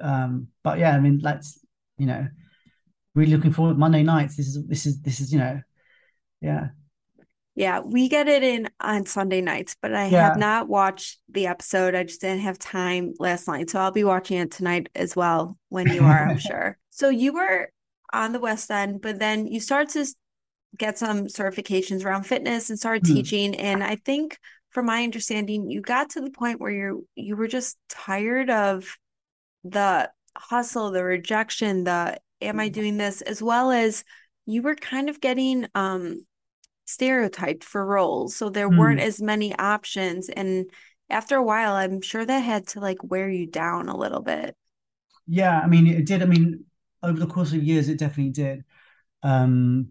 [0.00, 1.58] Um, but yeah, I mean, let's,
[1.98, 2.26] you know,
[3.14, 4.36] really looking forward Monday nights.
[4.36, 5.60] This is this is this is, you know,
[6.40, 6.68] yeah.
[7.56, 10.28] Yeah, we get it in on Sunday nights, but I yeah.
[10.28, 11.94] have not watched the episode.
[11.94, 13.70] I just didn't have time last night.
[13.70, 16.78] So I'll be watching it tonight as well when you are, I'm sure.
[16.90, 17.70] So you were
[18.12, 20.04] on the West End, but then you start to
[20.76, 23.14] get some certifications around fitness and started mm.
[23.14, 23.54] teaching.
[23.56, 24.38] And I think
[24.70, 28.96] from my understanding, you got to the point where you you were just tired of
[29.62, 32.72] the hustle, the rejection, the am I hmm.
[32.72, 34.04] doing this, as well as
[34.46, 36.26] you were kind of getting um
[36.86, 38.36] stereotyped for roles.
[38.36, 38.78] So there mm.
[38.78, 40.28] weren't as many options.
[40.28, 40.66] And
[41.08, 44.56] after a while, I'm sure that had to like wear you down a little bit.
[45.26, 46.22] Yeah, I mean, it did.
[46.22, 46.64] I mean,
[47.02, 48.64] over the course of years, it definitely did.
[49.22, 49.88] Um,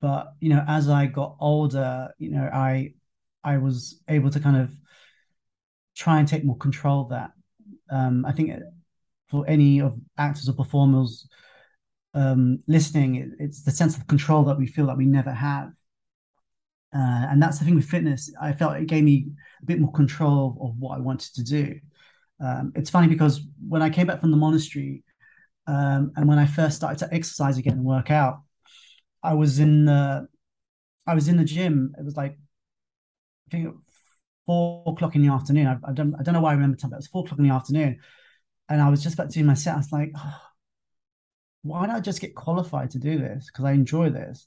[0.00, 2.94] but you know, as I got older, you know, I
[3.42, 4.72] I was able to kind of
[5.96, 7.30] try and take more control of that.
[7.90, 8.52] Um, I think
[9.28, 11.28] for any of actors or performers
[12.14, 15.70] um, listening, it, it's the sense of control that we feel that we never have.
[16.94, 18.32] Uh, and that's the thing with fitness.
[18.40, 19.28] I felt it gave me
[19.62, 21.78] a bit more control of what I wanted to do.
[22.40, 25.02] Um, it's funny because when I came back from the monastery
[25.66, 28.42] um, and when I first started to exercise again and work out,
[29.22, 30.28] I was in the
[31.06, 31.94] I was in the gym.
[31.98, 32.38] It was like
[33.48, 33.74] I think
[34.46, 35.66] four o'clock in the afternoon.
[35.66, 37.38] I, I don't I don't know why I remember time, but it was four o'clock
[37.38, 38.00] in the afternoon,
[38.68, 39.74] and I was just about to do my set.
[39.74, 40.40] I was like, oh,
[41.62, 43.46] why I just get qualified to do this?
[43.46, 44.46] Because I enjoy this,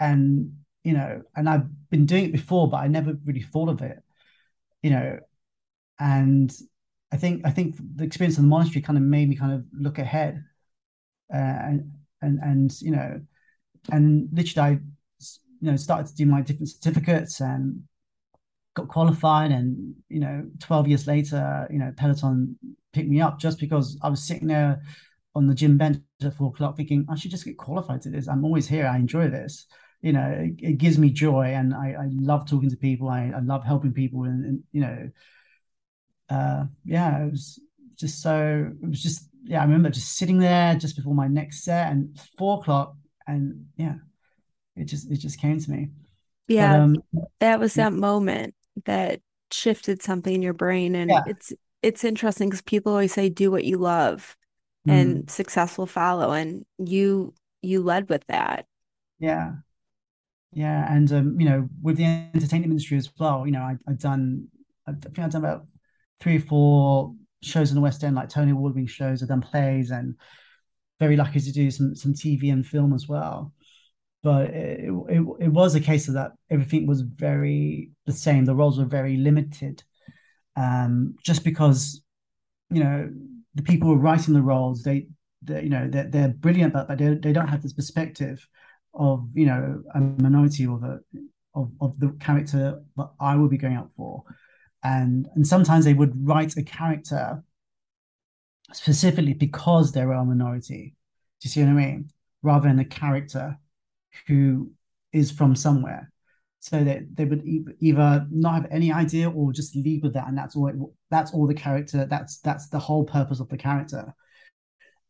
[0.00, 0.52] and
[0.84, 3.98] you know, and I've been doing it before, but I never really thought of it,
[4.82, 5.18] you know,
[6.00, 6.52] and
[7.12, 9.64] I think I think the experience of the monastery kind of made me kind of
[9.72, 10.44] look ahead,
[11.32, 11.92] uh, and
[12.22, 13.20] and and you know,
[13.90, 14.70] and literally I,
[15.60, 17.82] you know, started to do my different certificates and
[18.74, 22.58] got qualified, and you know, twelve years later, you know, Peloton
[22.92, 24.80] picked me up just because I was sitting there
[25.34, 28.28] on the gym bench at four o'clock thinking I should just get qualified to this.
[28.28, 28.86] I'm always here.
[28.86, 29.66] I enjoy this
[30.00, 33.08] you know, it, it, gives me joy, and I, I love talking to people.
[33.08, 35.10] I, I love helping people, and, and you know,
[36.30, 37.60] uh, yeah, it was
[37.96, 38.70] just so.
[38.80, 39.60] It was just yeah.
[39.60, 42.94] I remember just sitting there just before my next set, and four o'clock,
[43.28, 43.94] and yeah,
[44.74, 45.90] it just it just came to me.
[46.48, 46.96] Yeah, but, um,
[47.40, 47.98] that was that yeah.
[47.98, 48.54] moment
[48.86, 49.20] that
[49.52, 51.22] shifted something in your brain, and yeah.
[51.26, 54.36] it's it's interesting because people always say do what you love,
[54.88, 54.92] mm.
[54.92, 58.66] and success will follow, and you you led with that.
[59.20, 59.52] Yeah,
[60.52, 63.98] Yeah, and um, you know, with the entertainment industry as well, you know, I, I've
[63.98, 64.48] done,
[64.86, 65.66] I think I've done about
[66.20, 69.22] three or four shows in the West End, like Tony Award winning shows.
[69.22, 70.16] I've done plays, and
[70.98, 73.52] very lucky to do some some TV and film as well.
[74.22, 78.44] But it, it, it was a case of that everything was very the same.
[78.44, 79.82] The roles were very limited,
[80.56, 82.02] um, just because
[82.70, 83.10] you know
[83.54, 85.08] the people who are writing the roles they,
[85.42, 88.46] they you know they're, they're brilliant, but but they, they don't have this perspective
[88.94, 91.00] of you know a minority or the
[91.54, 94.22] of, of the character that I would be going up for.
[94.82, 97.42] And and sometimes they would write a character
[98.72, 100.94] specifically because they're a minority.
[101.40, 102.10] Do you see what I mean?
[102.42, 103.58] Rather than a character
[104.26, 104.70] who
[105.12, 106.12] is from somewhere.
[106.60, 107.44] So that they would
[107.78, 110.66] either not have any idea or just leave with that, and that's all.
[110.66, 110.74] It,
[111.08, 112.04] that's all the character.
[112.04, 114.12] That's that's the whole purpose of the character.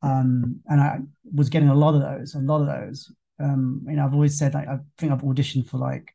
[0.02, 0.98] Um, and I
[1.34, 4.38] was getting a lot of those, a lot of those, um, you know, I've always
[4.38, 6.14] said like I think I've auditioned for like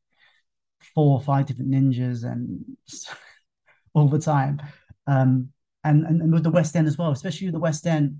[0.94, 2.64] four or five different ninjas and
[3.94, 4.62] all the time.
[5.08, 5.50] Um,
[5.84, 8.19] and, and, and with the West End as well, especially with the West End,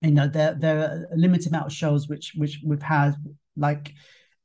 [0.00, 3.14] you know, there there are a limited amount of shows which which we've had
[3.56, 3.94] like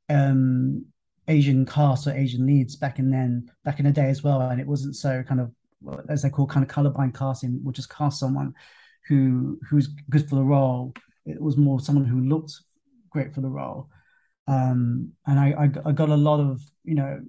[0.08, 0.84] um
[1.26, 4.60] Asian cast or Asian leads back in then back in the day as well, and
[4.60, 5.52] it wasn't so kind of
[6.08, 8.54] as they call kind of colorblind casting, we'll just cast someone
[9.06, 10.92] who who's good for the role.
[11.26, 12.52] It was more someone who looked
[13.10, 13.88] great for the role.
[14.46, 17.20] Um, and I, I, I got a lot of you know,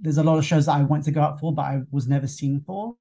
[0.00, 2.08] there's a lot of shows that I went to go out for, but I was
[2.08, 2.96] never seen for.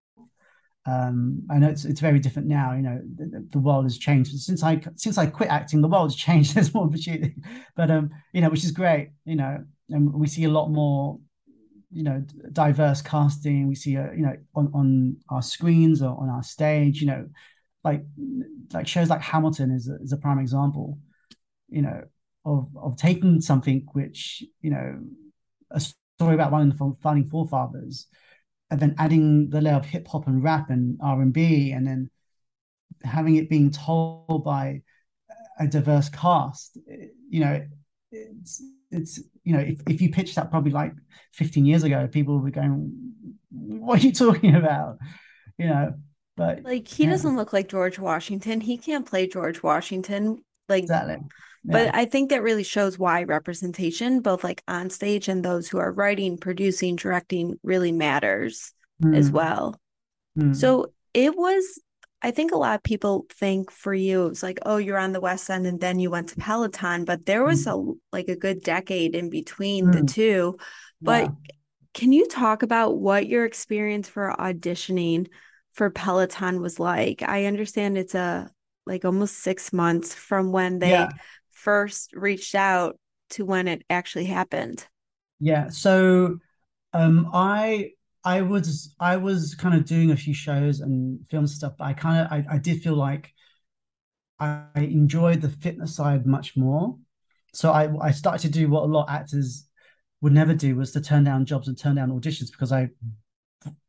[0.85, 2.73] Um, I know it's it's very different now.
[2.73, 5.81] You know, the, the, world has changed since I since I quit acting.
[5.81, 6.53] The world has changed.
[6.55, 7.35] There's more opportunity,
[7.75, 9.11] but um, you know, which is great.
[9.23, 11.19] You know, and we see a lot more
[11.89, 16.27] you know diverse casting we see uh, you know on on our screens or on
[16.27, 17.29] our stage you know
[17.83, 18.03] like
[18.73, 20.97] like shows like hamilton is a, is a prime example
[21.73, 22.03] you know,
[22.45, 24.99] of of taking something which, you know,
[25.71, 28.07] a story about one of the founding forefathers,
[28.73, 31.85] and then adding the layer of hip hop and rap and R and B, and
[31.85, 32.09] then
[33.03, 34.81] having it being told by
[35.59, 36.79] a diverse cast.
[37.29, 37.65] You know,
[38.11, 40.93] it's it's you know, if, if you pitched that probably like
[41.33, 43.13] 15 years ago, people would be going,
[43.51, 44.97] What are you talking about?
[45.59, 45.93] You know,
[46.35, 47.11] but like he yeah.
[47.11, 48.59] doesn't look like George Washington.
[48.59, 50.43] He can't play George Washington.
[50.69, 51.17] Like exactly.
[51.65, 55.77] But I think that really shows why representation, both like on stage and those who
[55.77, 59.15] are writing, producing, directing, really matters mm.
[59.15, 59.79] as well.
[60.37, 60.53] Mm.
[60.53, 61.79] So it was,
[62.21, 65.13] I think a lot of people think for you, it was like, oh, you're on
[65.13, 67.95] the West End and then you went to Peloton, but there was mm.
[67.95, 70.13] a like a good decade in between the mm.
[70.13, 70.57] two.
[71.01, 71.53] But yeah.
[71.93, 75.27] can you talk about what your experience for auditioning
[75.71, 77.21] for Peloton was like?
[77.21, 78.51] I understand it's a
[78.85, 81.13] like almost six months from when they yeah
[81.51, 82.97] first reached out
[83.31, 84.87] to when it actually happened?
[85.39, 85.69] Yeah.
[85.69, 86.39] So
[86.93, 87.91] um I
[88.23, 91.93] I was I was kind of doing a few shows and film stuff, but I
[91.93, 93.33] kind of I, I did feel like
[94.39, 96.97] I enjoyed the fitness side much more.
[97.53, 99.67] So I I started to do what a lot of actors
[100.21, 102.89] would never do was to turn down jobs and turn down auditions because I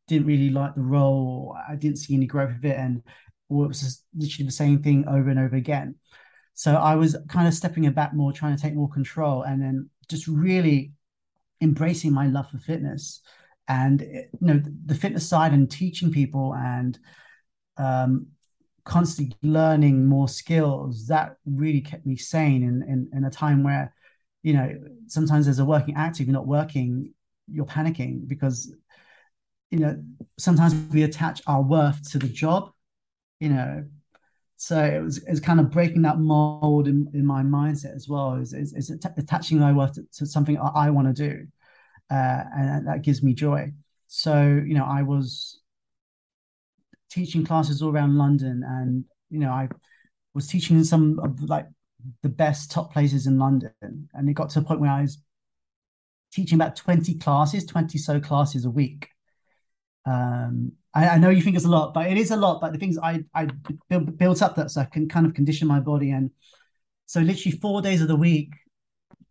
[0.09, 1.57] didn't really like the role.
[1.68, 3.02] I didn't see any growth of it, and
[3.50, 5.96] it was literally the same thing over and over again.
[6.54, 9.90] So I was kind of stepping back more, trying to take more control, and then
[10.09, 10.92] just really
[11.61, 13.20] embracing my love for fitness
[13.68, 16.98] and you know the fitness side and teaching people and
[17.78, 18.26] um,
[18.85, 23.94] constantly learning more skills that really kept me sane in, in in a time where
[24.42, 24.70] you know
[25.07, 27.12] sometimes as a working actor if you're not working
[27.50, 28.74] you're panicking because
[29.70, 29.96] you know
[30.38, 32.73] sometimes we attach our worth to the job
[33.40, 33.85] you know
[34.57, 38.09] so it was, it was kind of breaking that mold in, in my mindset as
[38.09, 38.35] well.
[38.35, 41.47] Is, is, is attaching my worth to, to something I, I want to do
[42.11, 43.73] uh, and that gives me joy.
[44.07, 45.61] So you know i was
[47.11, 49.68] teaching classes all around london and you know i
[50.35, 51.66] was teaching in some of like
[52.22, 53.72] the best top places in london.
[53.82, 55.18] And it got to a point where i was
[56.32, 59.09] teaching about 20 classes 20 so classes a week.
[60.07, 62.61] Um, I, I, know you think it's a lot, but it is a lot.
[62.61, 63.49] But the things I I
[63.88, 66.30] built, built up that so I can kind of condition my body, and
[67.07, 68.51] so literally four days of the week,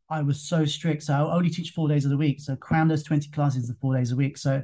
[0.09, 1.03] I was so strict.
[1.03, 2.41] So I only teach four days of the week.
[2.41, 4.37] So cram those twenty classes the four days a week.
[4.37, 4.63] So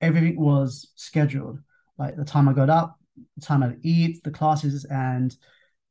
[0.00, 1.60] everything was scheduled,
[1.98, 2.98] like the time I got up,
[3.36, 5.34] the time I'd eat, the classes, and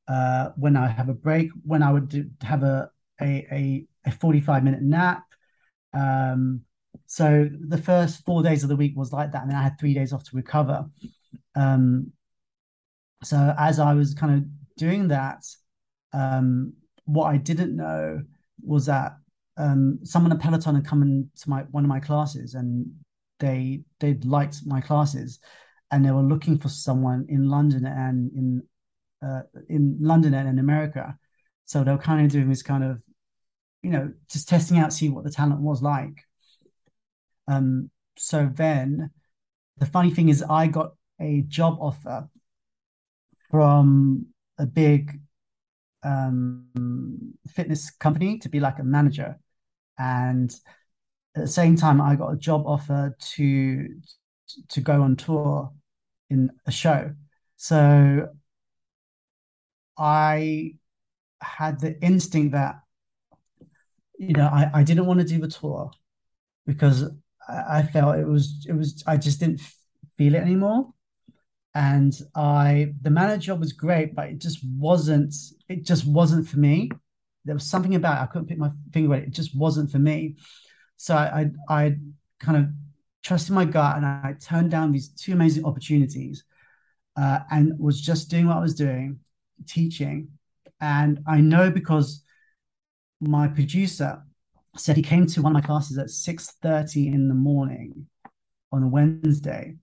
[0.07, 2.89] uh, when I have a break, when I would do, have a
[3.21, 5.23] a a, a forty five minute nap.
[5.93, 6.64] Um,
[7.05, 9.79] so the first four days of the week was like that, and then I had
[9.79, 10.85] three days off to recover.
[11.55, 12.11] Um,
[13.23, 14.43] so as I was kind of
[14.77, 15.45] doing that,
[16.13, 16.73] um,
[17.05, 18.21] what I didn't know
[18.63, 19.13] was that
[19.57, 22.91] um, someone at Peloton had come into my one of my classes, and
[23.39, 25.39] they they liked my classes,
[25.91, 28.63] and they were looking for someone in London and in
[29.25, 31.17] uh, in London and in America.
[31.65, 33.01] So they were kind of doing this kind of,
[33.81, 36.24] you know, just testing out, see what the talent was like.
[37.47, 39.11] Um, so then
[39.77, 42.29] the funny thing is, I got a job offer
[43.49, 44.27] from
[44.57, 45.19] a big
[46.03, 49.39] um, fitness company to be like a manager.
[49.97, 50.53] And
[51.35, 53.89] at the same time, I got a job offer to
[54.69, 55.71] to go on tour
[56.29, 57.13] in a show.
[57.57, 58.29] So
[59.97, 60.75] I
[61.41, 62.75] had the instinct that
[64.17, 65.91] you know I, I didn't want to do the tour
[66.65, 67.05] because
[67.47, 69.61] I, felt it was it was I just didn't
[70.17, 70.93] feel it anymore
[71.75, 75.35] and I the manager job was great, but it just wasn't
[75.67, 76.89] it just wasn't for me.
[77.43, 79.27] There was something about it, I couldn't put my finger on it.
[79.27, 80.37] It just wasn't for me.
[80.95, 81.95] So I I, I
[82.39, 82.69] kind of
[83.23, 86.45] trusted my gut and I turned down these two amazing opportunities
[87.17, 89.19] uh, and was just doing what I was doing,
[89.67, 90.29] teaching.
[90.79, 92.23] And I know because
[93.19, 94.23] my producer
[94.77, 98.07] said he came to one of my classes at 6.30 in the morning
[98.71, 99.75] on a Wednesday.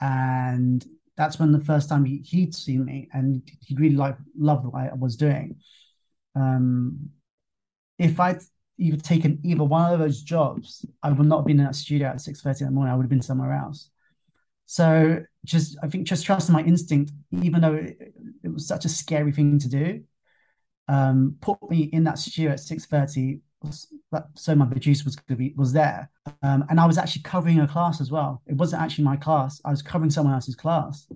[0.00, 0.84] And
[1.16, 4.74] that's when the first time he, he'd seen me and he really like loved what
[4.74, 5.56] I was doing.
[6.34, 7.10] Um,
[7.98, 8.40] if I'd
[8.78, 12.08] either taken either one of those jobs, I would not have been in that studio
[12.08, 12.92] at 6.30 in the morning.
[12.92, 13.88] I would have been somewhere else.
[14.66, 18.90] So just, I think just trusting my instinct, even though it, it was such a
[18.90, 20.02] scary thing to do,
[20.88, 23.40] um, put me in that studio at 6.30
[24.34, 26.10] so my producer was going to be was there.
[26.42, 28.42] Um, and i was actually covering a class as well.
[28.46, 31.06] It wasn't actually my class i was covering someone else's class.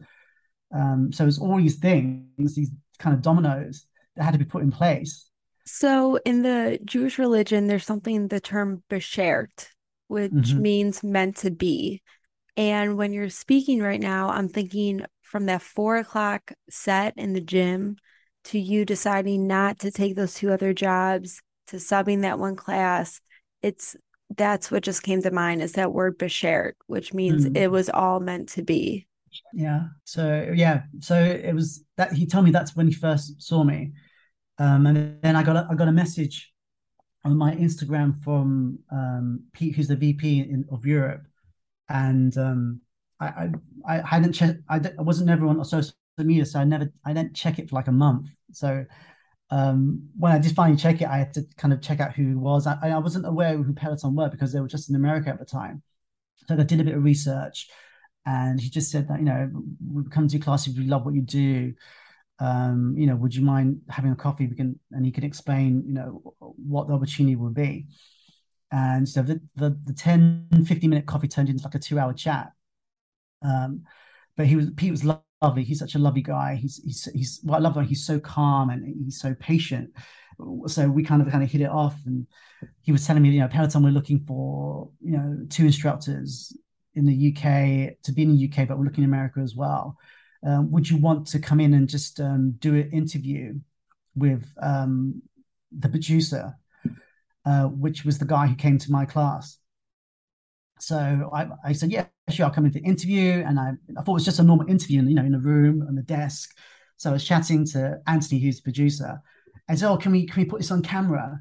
[0.73, 3.87] Um, so it's all these things these kind of dominoes
[4.17, 5.31] that had to be put in place.
[5.67, 9.69] So in the jewish religion there's something the term beshert
[10.09, 10.63] which mm-hmm.
[10.63, 12.03] means meant to be.
[12.57, 17.41] And when you're speaking right now i'm thinking from that four o'clock set in the
[17.41, 17.97] gym
[18.45, 21.41] to you deciding not to take those two other jobs
[21.71, 23.21] to subbing that one class,
[23.63, 23.97] it's
[24.37, 27.57] that's what just came to mind is that word beshert, which means mm.
[27.57, 29.07] it was all meant to be.
[29.53, 29.87] Yeah.
[30.05, 30.83] So yeah.
[31.01, 33.93] So it was that he told me that's when he first saw me.
[34.59, 36.53] Um, and then I got a, I got a message
[37.25, 41.27] on my Instagram from um, Pete, who's the VP in, of Europe,
[41.89, 42.81] and um,
[43.19, 43.51] I, I
[43.87, 44.61] I hadn't checked.
[44.69, 47.77] I, I wasn't never on social media, so I never I didn't check it for
[47.77, 48.29] like a month.
[48.53, 48.85] So
[49.51, 52.29] um, when I did finally check it, I had to kind of check out who
[52.29, 52.67] he was.
[52.67, 55.45] I, I wasn't aware who Peloton were because they were just in America at the
[55.45, 55.83] time.
[56.49, 57.69] So I did a bit of research,
[58.27, 59.51] and he just said that you know
[59.93, 61.75] we come to classes, we love what you do.
[62.39, 64.47] Um, you know, would you mind having a coffee?
[64.47, 67.87] We can, and he can explain, you know, what the opportunity would be.
[68.73, 72.15] And so the, the, the 10, 15 minute coffee turned into like a two hour
[72.15, 72.53] chat.
[73.43, 73.83] Um,
[74.37, 75.05] but he was, Pete was
[75.43, 75.65] lovely.
[75.65, 76.57] He's such a lovely guy.
[76.57, 77.81] He's he's he's what I love.
[77.87, 79.91] He's so calm and he's so patient.
[80.67, 82.27] So we kind of kind of hit it off, and
[82.83, 86.57] he was telling me, you know, Peloton, we're looking for you know two instructors
[86.95, 89.97] in the UK to be in the UK, but we're looking in America as well.
[90.45, 93.55] Um, would you want to come in and just um, do an interview
[94.17, 95.23] with um,
[95.71, 96.55] the producer,
[97.45, 99.59] uh, which was the guy who came to my class?
[100.81, 103.45] So I, I said, yeah, sure, I'll come in for the interview.
[103.47, 105.85] And I, I thought it was just a normal interview, you know, in a room
[105.87, 106.57] on the desk.
[106.97, 109.21] So I was chatting to Anthony, who's the producer,
[109.69, 111.41] and said, oh, can we can we put this on camera?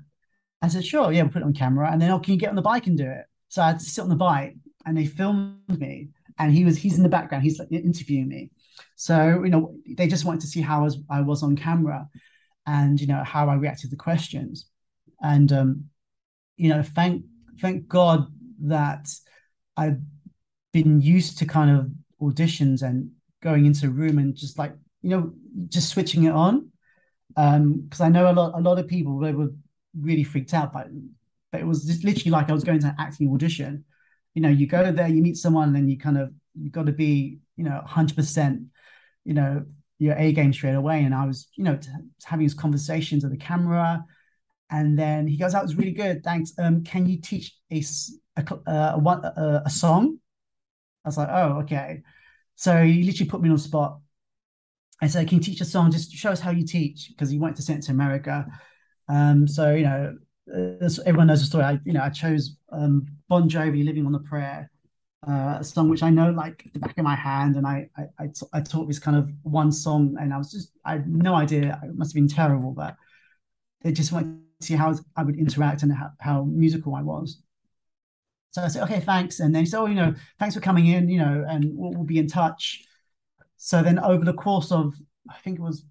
[0.62, 1.92] I said, sure, yeah, we'll put it on camera.
[1.92, 3.26] And then, oh, can you get on the bike and do it?
[3.50, 6.78] So I had to sit on the bike, and they filmed me, and he was
[6.78, 8.52] he's in the background, he's like interviewing me.
[8.96, 12.08] So you know, they just wanted to see how I was, I was on camera,
[12.66, 14.70] and you know how I reacted to the questions,
[15.22, 15.86] and um,
[16.58, 17.24] you know, thank
[17.60, 18.28] thank God
[18.64, 19.10] that
[19.78, 20.00] I've
[20.74, 21.92] been used to kind of
[22.22, 25.34] auditions and going into a room and just like you know
[25.70, 26.70] just switching it on.
[27.38, 29.50] Um because I know a lot a lot of people they were
[30.00, 30.86] really freaked out by
[31.52, 33.86] but it was just literally like I was going to an acting audition.
[34.36, 36.92] You know you go there you meet someone and you kind of you got to
[36.92, 38.66] be you know 100%
[39.26, 39.66] you know
[40.00, 41.04] your A game straight away.
[41.04, 41.90] And I was you know t-
[42.26, 44.06] having these conversations with the camera.
[44.72, 46.24] And then he goes that was really good.
[46.24, 46.54] Thanks.
[46.60, 47.82] Um can you teach a
[48.38, 50.20] a, uh, a, a, a song
[51.06, 52.04] I was like, oh, okay.
[52.56, 54.00] So he literally put me on the spot.
[55.02, 55.92] I said, can you teach a song?
[55.92, 58.46] Just show us how you teach, because he wanted to send it to America.
[59.08, 60.18] Um, so, you know,
[60.54, 61.64] uh, everyone knows the story.
[61.64, 64.70] I, you know, I chose um, Bon Jovi, Living on a Prayer,
[65.26, 67.56] uh, a song which I know like the back of my hand.
[67.56, 70.52] And I, I, I, t- I taught this kind of one song and I was
[70.52, 71.80] just, I had no idea.
[71.84, 72.98] It must have been terrible, but
[73.82, 77.42] they just wanted to see how I would interact and how, how musical I was.
[78.52, 79.40] So I said, okay, thanks.
[79.40, 81.92] And then he said, oh, you know, thanks for coming in, you know, and we'll,
[81.92, 82.84] we'll be in touch.
[83.58, 84.94] So then over the course of,
[85.30, 85.84] I think it was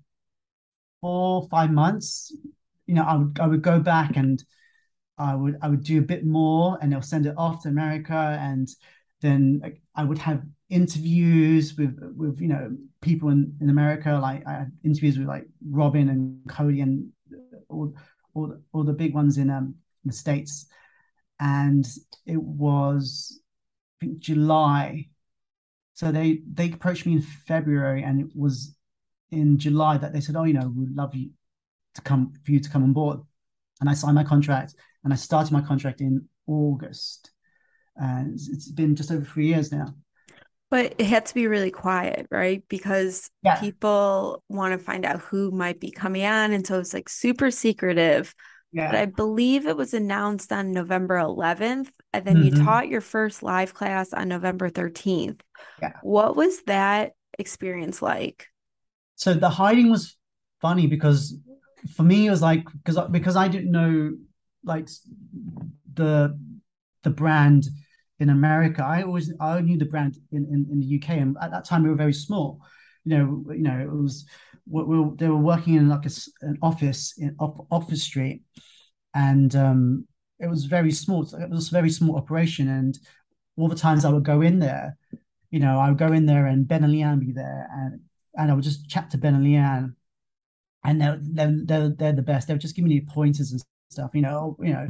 [1.01, 2.35] four, five months,
[2.87, 4.43] you know, I would I would go back and
[5.19, 8.39] I would I would do a bit more and they'll send it off to America
[8.41, 8.69] and
[9.21, 9.63] then
[9.95, 14.73] I would have interviews with with you know people in, in America like I had
[14.85, 17.09] interviews with like Robin and Cody and
[17.69, 17.95] all
[18.35, 20.67] all, all the big ones in um in the states
[21.41, 21.87] and
[22.27, 23.41] it was
[24.01, 25.07] I think July
[25.95, 28.75] so they they approached me in February and it was
[29.31, 31.31] in July that they said oh you know we'd love you
[31.95, 33.21] to come for you to come on board
[33.81, 34.75] and I signed my contract
[35.05, 37.31] and I started my contract in August
[37.97, 39.95] and it's, it's been just over three years now
[40.71, 42.63] but it had to be really quiet, right?
[42.69, 43.59] Because yeah.
[43.59, 46.53] people want to find out who might be coming on.
[46.53, 48.35] And so it's like super secretive.
[48.73, 48.91] Yeah.
[48.91, 51.89] But I believe it was announced on November 11th.
[52.13, 52.57] And then mm-hmm.
[52.57, 55.41] you taught your first live class on November 13th.
[55.81, 55.93] Yeah.
[56.03, 58.47] What was that experience like?
[59.17, 60.17] So the hiding was
[60.61, 61.37] funny because
[61.95, 64.13] for me it was like because because I didn't know
[64.65, 64.89] like
[65.95, 66.39] the
[67.03, 67.67] the brand
[68.19, 68.85] in America.
[68.85, 71.83] I always I knew the brand in, in, in the UK, and at that time
[71.83, 72.61] we were very small.
[73.05, 74.27] You know, you know, it was
[74.69, 76.11] we, we, they were working in like a,
[76.43, 78.43] an office in off, Office Street,
[79.15, 80.07] and um,
[80.39, 81.23] it was very small.
[81.23, 82.99] It was a very small operation, and
[83.57, 84.97] all the times I would go in there,
[85.51, 88.01] you know, I would go in there and Ben and Leanne be there, and
[88.37, 89.95] and I would just chat to Ben and Leanne,
[90.85, 92.49] and they're they're they're, they're the best.
[92.49, 94.11] They would just give me pointers and stuff.
[94.15, 94.89] You know, you know,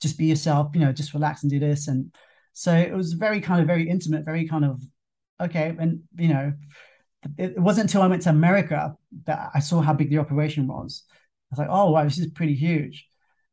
[0.00, 0.70] just be yourself.
[0.74, 2.12] You know, just relax and do this and
[2.58, 4.80] so it was very kind of very intimate, very kind of
[5.38, 5.76] okay.
[5.78, 6.54] And you know,
[7.38, 11.04] it, wasn't until I went to America that I saw how big the operation was.
[11.10, 11.12] I
[11.50, 13.06] was like, oh wow, this is pretty huge.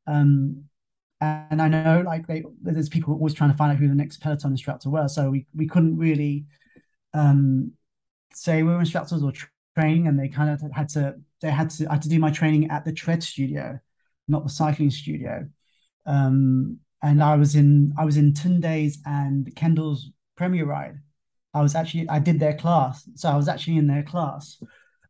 [0.07, 0.66] Um,
[1.22, 4.22] and I know like they, there's people always trying to find out who the next
[4.22, 5.16] Peloton instructor was.
[5.16, 6.45] So we we couldn't really
[7.14, 7.72] um,
[8.34, 9.32] say we were instructors or
[9.76, 12.32] training, and they kind of had to they had to I had to do my
[12.32, 13.80] training at the tread studio,
[14.28, 15.47] not the cycling studio.
[16.05, 20.99] Um, and I was in I was in Tunde's and Kendall's premier ride.
[21.54, 24.62] I was actually I did their class, so I was actually in their class.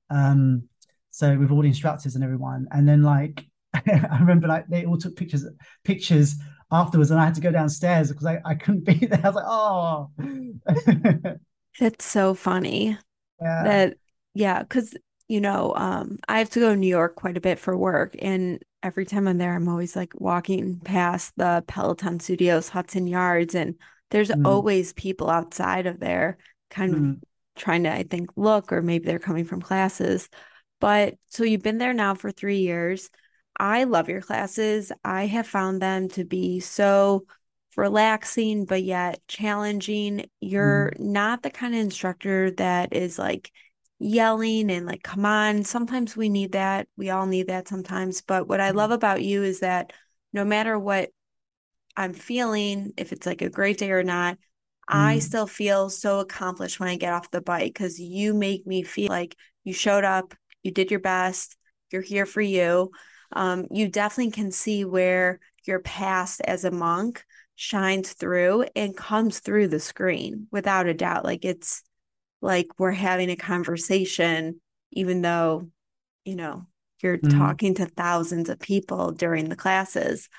[0.09, 0.63] Um,
[1.09, 4.97] so with all the instructors and everyone, and then like I remember like they all
[4.97, 5.45] took pictures
[5.83, 6.35] pictures
[6.71, 9.21] afterwards, and I had to go downstairs because I, I couldn't be there.
[9.23, 11.39] I was like, oh,
[11.79, 12.97] it's so funny
[13.41, 13.63] yeah.
[13.63, 13.97] that
[14.33, 14.95] yeah, because
[15.27, 18.15] you know um, I have to go to New York quite a bit for work,
[18.19, 23.55] and every time I'm there, I'm always like walking past the Peloton Studios, Hudson Yards,
[23.55, 23.75] and
[24.13, 24.45] there's mm.
[24.45, 26.37] always people outside of there
[26.69, 27.11] kind mm.
[27.11, 27.23] of
[27.55, 30.29] trying to, I think, look, or maybe they're coming from classes.
[30.79, 33.09] But so you've been there now for three years.
[33.59, 34.91] I love your classes.
[35.03, 37.25] I have found them to be so
[37.75, 40.25] relaxing, but yet challenging.
[40.39, 40.99] You're mm.
[40.99, 43.51] not the kind of instructor that is like,
[43.99, 45.63] yelling and like, come on.
[45.63, 46.87] Sometimes we need that.
[46.97, 48.21] We all need that sometimes.
[48.21, 48.95] But what I love mm-hmm.
[48.95, 49.93] about you is that
[50.33, 51.09] no matter what
[51.95, 54.39] I'm feeling, if it's like a great day or not, mm.
[54.87, 55.19] I mm-hmm.
[55.21, 59.09] still feel so accomplished when I get off the bike because you make me feel
[59.09, 61.55] like you showed up, you did your best,
[61.91, 62.91] you're here for you.
[63.31, 67.23] Um, you definitely can see where your past as a monk
[67.55, 71.23] shines through and comes through the screen without a doubt.
[71.23, 71.83] Like it's
[72.41, 74.59] like we're having a conversation,
[74.91, 75.69] even though,
[76.25, 76.65] you know,
[77.01, 77.37] you're mm-hmm.
[77.37, 80.29] talking to thousands of people during the classes.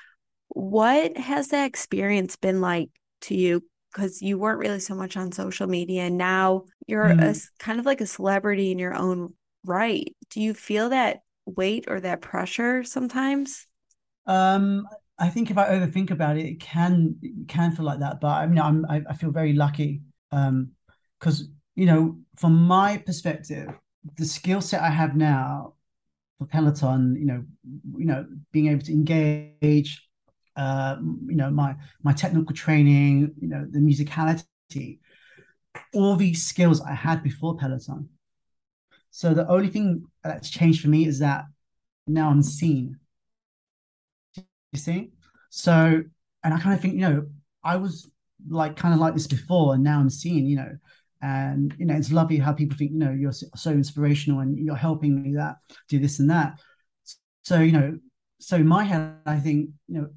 [0.49, 2.89] What has that experience been like
[3.21, 3.63] to you?
[3.91, 7.19] Because you weren't really so much on social media, and now you're mm-hmm.
[7.19, 9.33] a kind of like a celebrity in your own
[9.63, 10.13] right.
[10.29, 13.67] Do you feel that weight or that pressure sometimes?
[14.25, 14.87] Um,
[15.17, 18.19] I think if I overthink about it, it can it can feel like that.
[18.19, 22.97] But I mean, I'm I, I feel very lucky because um, you know, from my
[22.97, 23.69] perspective,
[24.17, 25.73] the skill set I have now
[26.37, 27.43] for Peloton, you know,
[27.97, 30.05] you know, being able to engage,
[30.55, 34.99] uh, you know, my my technical training, you know, the musicality,
[35.93, 38.09] all these skills I had before Peloton.
[39.11, 41.45] So the only thing that's changed for me is that
[42.07, 42.99] now I'm seen.
[44.35, 45.11] You see?
[45.49, 46.03] So,
[46.43, 47.27] and I kind of think, you know,
[47.63, 48.09] I was
[48.49, 50.77] like kind of like this before, and now I'm seen, you know,
[51.21, 54.75] and you know it's lovely how people think you know you're so inspirational and you're
[54.75, 55.55] helping me that
[55.89, 56.59] do this and that
[57.43, 57.97] so you know
[58.39, 60.07] so in my head i think you know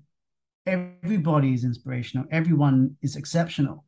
[0.69, 3.85] everybody is inspirational everyone is exceptional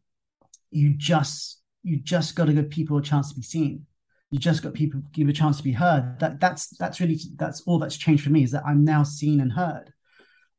[0.71, 3.85] you just you just got to give people a chance to be seen
[4.31, 7.61] you just got people give a chance to be heard that that's that's really that's
[7.67, 9.89] all that's changed for me is that i'm now seen and heard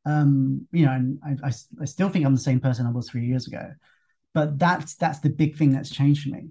[0.05, 1.51] Um, you know, and I, I,
[1.83, 3.65] I still think I'm the same person I was three years ago.
[4.33, 6.43] But that's that's the big thing that's changed for me.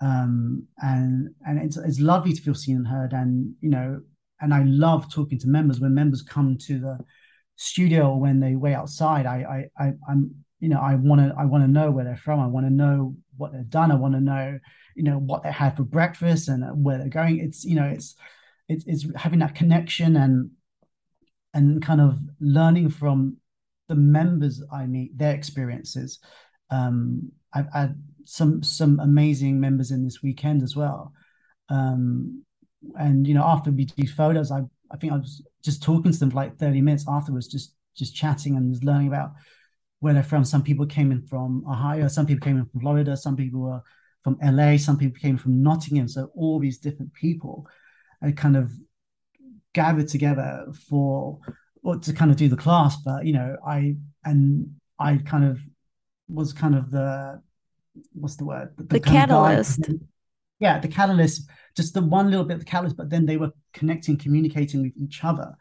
[0.00, 3.12] Um, and and it's it's lovely to feel seen and heard.
[3.12, 4.00] And you know,
[4.40, 6.94] and I love talking to members when members come to the
[7.58, 9.26] studio or when they wait outside.
[9.26, 12.16] I I, I I'm you know I want to I want to know where they're
[12.16, 12.40] from.
[12.40, 13.92] I want to know what they've done.
[13.92, 14.58] I want to know
[14.94, 17.40] you know what they had for breakfast and where they're going.
[17.40, 18.16] It's you know it's
[18.68, 20.50] it's, it's having that connection and
[21.52, 23.36] and kind of learning from
[23.88, 26.18] the members I meet, their experiences.
[26.70, 31.12] Um, I've had some some amazing members in this weekend as well.
[31.70, 32.44] Um,
[32.94, 34.60] and you know, after we do photos, I
[34.90, 38.14] I think I was just talking to them for like 30 minutes afterwards, just just
[38.14, 39.32] chatting and just learning about
[40.00, 40.44] where they're from.
[40.44, 43.82] Some people came in from Ohio, some people came in from Florida, some people were
[44.22, 46.08] from LA, some people came from Nottingham.
[46.08, 47.66] So all these different people
[48.22, 48.72] I kind of
[49.74, 51.38] gathered together for
[51.82, 52.96] or to kind of do the class.
[52.96, 55.60] But you know, I and I kind of
[56.28, 57.40] was kind of the
[58.12, 59.90] what's the word the, the catalyst.
[60.60, 61.48] Yeah, the catalyst,
[61.78, 64.92] just the one little bit of the catalyst, but then they were connecting, communicating with
[64.96, 65.54] each other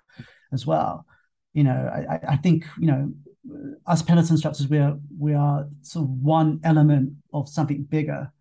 [0.52, 1.06] as well.
[1.54, 3.14] You know, I, I think you know
[3.86, 8.32] us Peloton instructors, we are we are sort of one element of something bigger,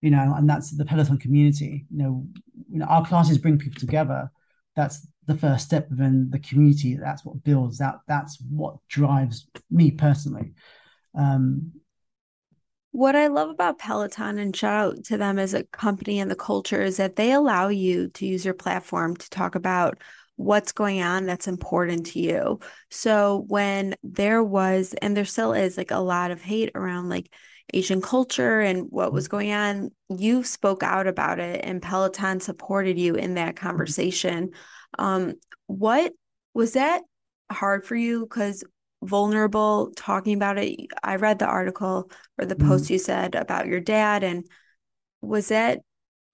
[0.00, 1.86] you know, and that's the Peloton community.
[1.90, 2.26] You know,
[2.72, 4.30] you know, our classes bring people together.
[4.74, 6.96] That's the first step within the community.
[6.96, 7.78] That's what builds.
[7.78, 10.52] That that's what drives me personally.
[11.14, 11.72] Um,
[12.96, 16.34] what I love about Peloton and shout out to them as a company and the
[16.34, 20.00] culture is that they allow you to use your platform to talk about
[20.36, 22.58] what's going on that's important to you.
[22.90, 27.30] So when there was, and there still is like a lot of hate around like
[27.74, 32.98] Asian culture and what was going on, you spoke out about it and Peloton supported
[32.98, 34.52] you in that conversation.
[34.98, 35.34] Um,
[35.66, 36.14] what
[36.54, 37.02] was that
[37.52, 38.20] hard for you?
[38.20, 38.64] Because
[39.02, 42.68] vulnerable talking about it, I read the article or the mm-hmm.
[42.68, 44.46] post you said about your dad, and
[45.20, 45.80] was that,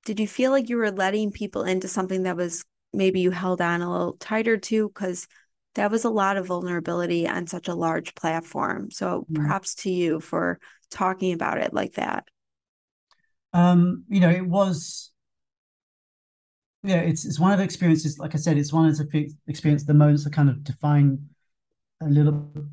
[0.05, 3.61] did you feel like you were letting people into something that was maybe you held
[3.61, 4.89] on a little tighter to?
[4.89, 5.29] Because
[5.75, 8.91] that was a lot of vulnerability on such a large platform.
[8.91, 9.47] So mm-hmm.
[9.47, 10.59] props to you for
[10.91, 12.25] talking about it like that?
[13.53, 15.13] Um, you know, it was
[16.85, 19.85] yeah, it's it's one of the experiences, like I said, it's one of the experience
[19.85, 21.29] the moments that kind of define
[22.03, 22.33] a little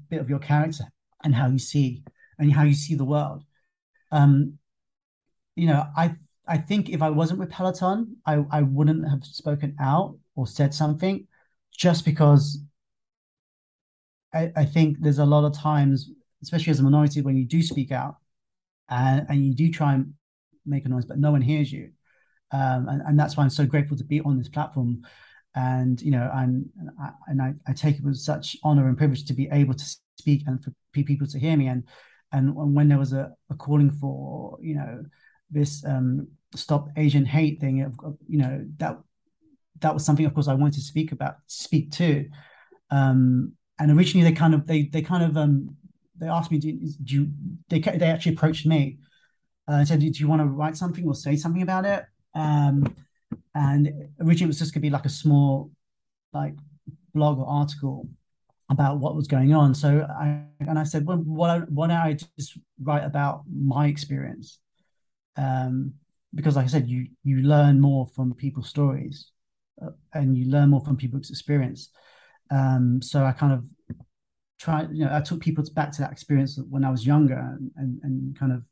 [0.09, 0.85] bit of your character
[1.23, 2.03] and how you see
[2.37, 3.43] and how you see the world.
[4.11, 4.57] Um,
[5.55, 6.15] you know, I
[6.47, 10.73] I think if I wasn't with Peloton, I, I wouldn't have spoken out or said
[10.73, 11.27] something
[11.77, 12.59] just because
[14.33, 16.09] I, I think there's a lot of times
[16.41, 18.15] especially as a minority, when you do speak out
[18.89, 20.13] and, and you do try and
[20.65, 21.91] make a noise, but no one hears you.
[22.51, 25.03] Um, and, and that's why I'm so grateful to be on this platform.
[25.55, 26.69] And, you know, and,
[27.27, 29.85] and I, I take it with such honor and privilege to be able to
[30.17, 31.67] speak and for people to hear me.
[31.67, 31.83] And,
[32.31, 35.03] and when there was a, a calling for, you know,
[35.49, 37.77] this um, stop Asian hate thing,
[38.27, 38.99] you know, that,
[39.81, 42.29] that was something, of course, I wanted to speak about, speak to.
[42.91, 45.75] Um, and originally they kind of, they, they kind of, um,
[46.17, 46.71] they asked me, do,
[47.03, 47.31] do you,
[47.69, 48.99] they, they actually approached me
[49.67, 52.05] uh, and said, do you want to write something or say something about it?
[52.35, 52.95] Um,
[53.55, 55.71] and originally it was just going to be like a small,
[56.33, 56.53] like
[57.13, 58.07] blog or article
[58.69, 59.73] about what was going on.
[59.73, 64.59] So I, and I said, well, why, don't I just write about my experience?
[65.35, 65.93] Um,
[66.35, 69.31] because like I said, you, you learn more from people's stories
[69.83, 71.89] uh, and you learn more from people's experience.
[72.51, 73.63] Um, so I kind of
[74.59, 77.71] try you know i took people back to that experience when i was younger and
[77.77, 78.63] and, and kind of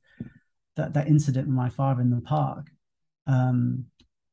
[0.76, 2.68] that that incident with my father in the park
[3.26, 3.86] um,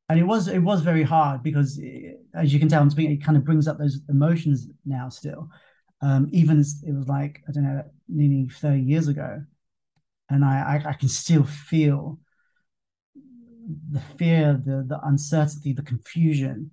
[0.08, 3.12] and it was it was very hard because it, as you can tell i'm speaking
[3.12, 5.48] it kind of brings up those emotions now still
[6.00, 9.42] um, even it was like i don't know nearly 30 years ago
[10.30, 12.18] and i i, I can still feel
[13.90, 16.70] the fear the the uncertainty the confusion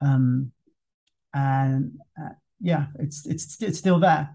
[0.00, 0.52] um,
[1.34, 4.34] and uh, yeah, it's it's it's still there.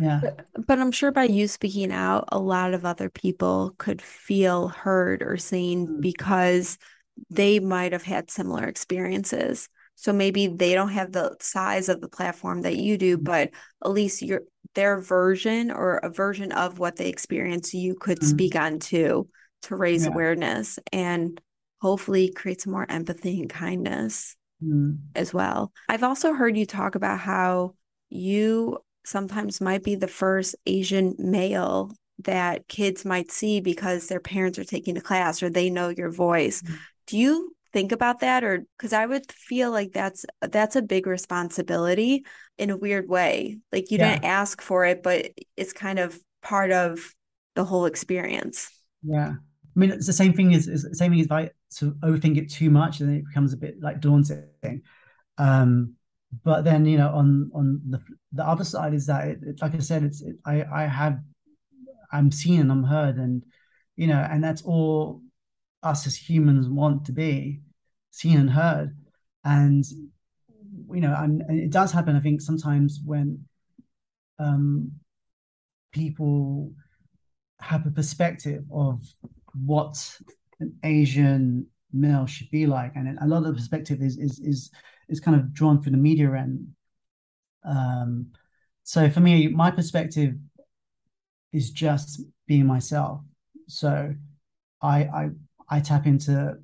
[0.00, 0.20] Yeah.
[0.22, 4.68] But, but I'm sure by you speaking out, a lot of other people could feel
[4.68, 6.00] heard or seen mm.
[6.00, 6.78] because
[7.30, 9.68] they might have had similar experiences.
[9.94, 13.24] So maybe they don't have the size of the platform that you do, mm.
[13.24, 13.50] but
[13.84, 14.42] at least your
[14.74, 18.28] their version or a version of what they experience you could mm-hmm.
[18.28, 19.26] speak on too
[19.62, 20.12] to raise yeah.
[20.12, 21.40] awareness and
[21.80, 24.98] hopefully create some more empathy and kindness mm.
[25.14, 25.72] as well.
[25.88, 27.74] I've also heard you talk about how
[28.10, 34.58] you sometimes might be the first Asian male that kids might see because their parents
[34.58, 36.62] are taking the class or they know your voice.
[36.62, 36.78] Mm.
[37.06, 41.06] Do you think about that or because I would feel like that's that's a big
[41.06, 42.24] responsibility
[42.56, 43.58] in a weird way.
[43.70, 44.14] Like you yeah.
[44.14, 47.14] didn't ask for it, but it's kind of part of
[47.54, 48.70] the whole experience.
[49.02, 49.34] Yeah.
[49.34, 51.92] I mean, it's the same thing as, as the same thing as if I sort
[51.92, 54.80] of overthink it too much, and then it becomes a bit like daunting.
[55.36, 55.96] Um,
[56.44, 58.00] but then you know, on on the
[58.32, 61.18] the other side is that, it, it, like I said, it's it, I I have
[62.10, 63.44] I'm seen and I'm heard, and
[63.96, 65.20] you know, and that's all
[65.86, 67.60] us as humans want to be
[68.10, 68.96] seen and heard,
[69.44, 69.84] and
[70.90, 72.16] you know, and, and it does happen.
[72.16, 73.44] I think sometimes when
[74.38, 74.92] um
[75.92, 76.72] people
[77.60, 79.00] have a perspective of
[79.66, 79.96] what
[80.60, 84.70] an Asian male should be like, and a lot of the perspective is is is
[85.08, 86.66] is kind of drawn through the media and
[87.66, 88.28] um,
[88.84, 90.34] so for me, my perspective
[91.52, 93.20] is just being myself.
[93.68, 94.14] So
[94.80, 95.30] I I
[95.68, 96.56] I tap into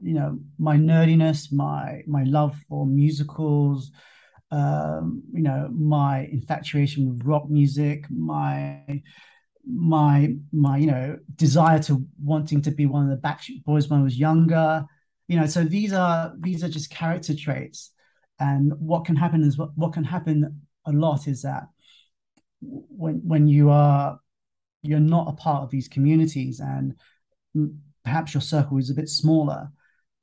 [0.00, 3.90] you know my nerdiness, my my love for musicals,
[4.50, 9.02] um, you know my infatuation with rock music, my
[9.66, 14.00] my my you know desire to wanting to be one of the Backstreet Boys when
[14.00, 14.84] I was younger.
[15.28, 17.92] You know, so these are these are just character traits,
[18.38, 21.64] and what can happen is what what can happen a lot is that
[22.60, 24.20] when when you are
[24.82, 26.94] you're not a part of these communities and
[28.06, 29.68] perhaps your circle is a bit smaller.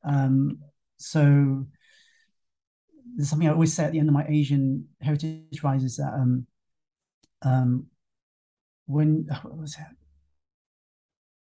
[0.06, 0.60] Um,
[0.98, 1.66] so
[3.16, 6.14] there's something I always say at the end of my Asian Heritage Rise is that
[6.14, 6.48] um,
[7.42, 7.88] um,
[8.86, 9.28] when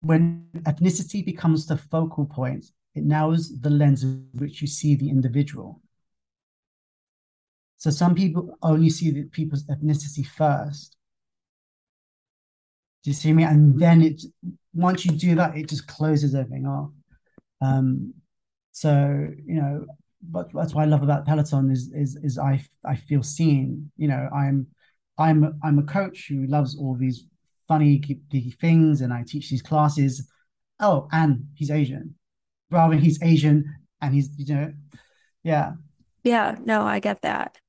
[0.02, 5.10] when ethnicity becomes the focal point, it narrows the lens of which you see the
[5.10, 5.82] individual.
[7.78, 10.97] So some people only see the people's ethnicity first.
[13.04, 13.44] Do you see me?
[13.44, 14.22] And then it
[14.74, 16.92] once you do that, it just closes everything off.
[17.62, 18.14] Um,
[18.72, 19.86] so you know,
[20.22, 23.92] but that's what I love about Peloton is is is I I feel seen.
[23.98, 24.68] You know, I'm
[25.18, 27.26] I'm I'm a coach who loves all these
[27.68, 30.30] funny geeky things, and I teach these classes.
[30.80, 32.16] Oh, and he's Asian.
[32.70, 33.66] Rather, he's Asian,
[34.02, 34.74] and he's you know,
[35.44, 35.74] yeah.
[36.24, 37.60] Yeah, no, I get that.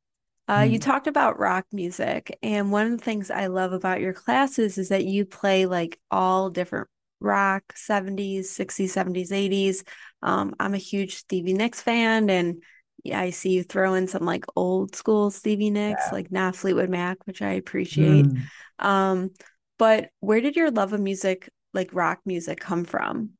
[0.48, 0.72] Uh, mm.
[0.72, 4.78] You talked about rock music, and one of the things I love about your classes
[4.78, 6.88] is that you play like all different
[7.20, 9.84] rock 70s 60s 70s 80s
[10.22, 12.62] um, i'm a huge stevie nicks fan and
[13.04, 16.12] yeah, I see you throw in some like old school Stevie Nicks, yeah.
[16.12, 18.26] like not Fleetwood Mac, which I appreciate.
[18.26, 18.40] Mm.
[18.78, 19.30] Um,
[19.78, 23.30] but where did your love of music, like rock music, come from?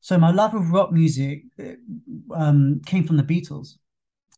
[0.00, 1.44] So my love of rock music
[2.34, 3.74] um, came from the Beatles.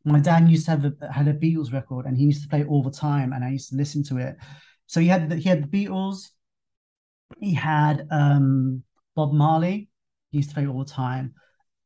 [0.09, 2.61] My dad used to have a, had a Beatles record, and he used to play
[2.61, 4.37] it all the time, and I used to listen to it.
[4.87, 6.31] So he had the, he had the Beatles,
[7.41, 8.83] he had um,
[9.15, 9.89] Bob Marley.
[10.31, 11.35] He used to play all the time.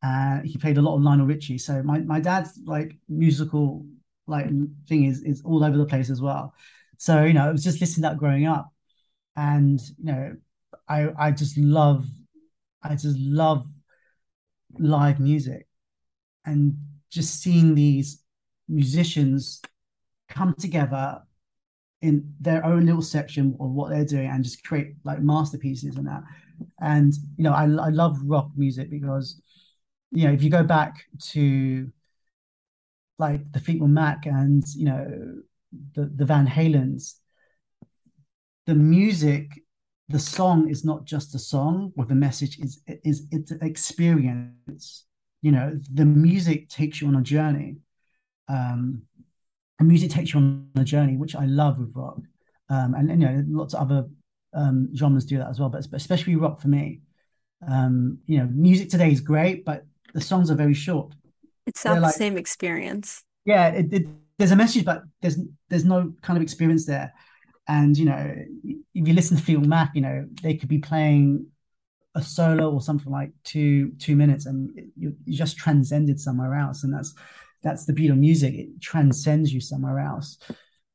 [0.02, 1.58] Uh, he played a lot of Lionel Richie.
[1.58, 3.86] So my, my dad's like musical
[4.26, 4.46] like
[4.88, 6.54] thing is is all over the place as well.
[6.98, 8.70] So you know, I was just listening to that growing up,
[9.36, 10.36] and you know,
[10.88, 12.06] I I just love,
[12.82, 13.66] I just love
[14.78, 15.66] live music,
[16.44, 16.76] and
[17.12, 18.22] just seeing these
[18.68, 19.60] musicians
[20.28, 21.20] come together
[22.00, 26.06] in their own little section of what they're doing and just create like masterpieces and
[26.06, 26.22] that.
[26.80, 29.40] And you know, I I love rock music because
[30.10, 30.94] you know if you go back
[31.32, 31.90] to
[33.18, 35.34] like the Fleetwood Mac and you know
[35.94, 37.14] the the Van Halens,
[38.66, 39.62] the music,
[40.08, 42.58] the song is not just a song with a message.
[42.58, 45.04] is is it's an experience.
[45.42, 47.76] You know, the music takes you on a journey.
[48.48, 49.02] Um,
[49.78, 52.18] and music takes you on a journey, which I love with rock.
[52.68, 54.08] Um, and, and, you know, lots of other
[54.54, 57.00] um, genres do that as well, but especially rock for me.
[57.68, 59.84] Um, you know, music today is great, but
[60.14, 61.12] the songs are very short.
[61.66, 63.24] It's not They're the like, same experience.
[63.44, 64.06] Yeah, it, it,
[64.38, 65.38] there's a message, but there's
[65.68, 67.12] there's no kind of experience there.
[67.68, 68.34] And you know,
[68.64, 71.46] if you listen to Fleetwood Mac, you know, they could be playing
[72.14, 76.92] a solo or something like two two minutes, and you, just transcended somewhere else, and
[76.92, 77.14] that's
[77.62, 80.38] that's the beauty of music; it transcends you somewhere else.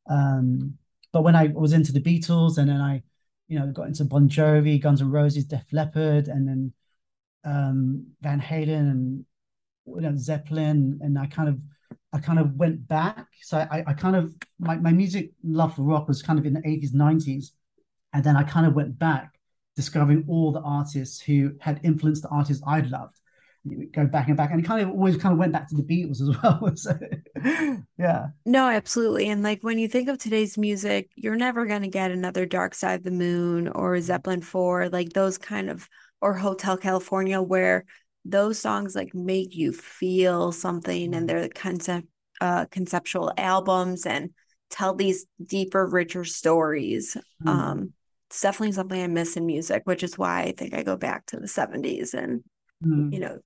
[0.09, 0.77] Um,
[1.11, 3.03] but when I was into the Beatles, and then I,
[3.47, 6.73] you know, got into Bon Jovi, Guns and Roses, Def Leppard, and then
[7.43, 9.25] um, Van Halen and
[9.85, 11.59] you know, Zeppelin, and I kind of
[12.13, 13.27] I kind of went back.
[13.41, 16.53] So I, I kind of my, my music love for rock was kind of in
[16.53, 17.51] the 80s, 90s.
[18.13, 19.36] And then I kind of went back,
[19.77, 23.15] discovering all the artists who had influenced the artists I'd loved.
[23.93, 24.49] go back and back.
[24.51, 26.75] And it kind of always kind of went back to the Beatles as well.
[26.75, 26.97] so
[27.97, 28.27] yeah.
[28.45, 29.29] No, absolutely.
[29.29, 32.99] And like when you think of today's music, you're never gonna get another Dark Side
[32.99, 35.87] of the Moon or Zeppelin 4, like those kind of
[36.21, 37.85] or Hotel California where
[38.25, 42.07] those songs like make you feel something and they're concept
[42.41, 44.31] uh conceptual albums and
[44.69, 47.49] tell these deeper richer stories mm.
[47.49, 47.93] um
[48.29, 51.25] it's definitely something i miss in music which is why i think i go back
[51.25, 52.43] to the 70s and
[52.83, 53.11] mm.
[53.13, 53.39] you know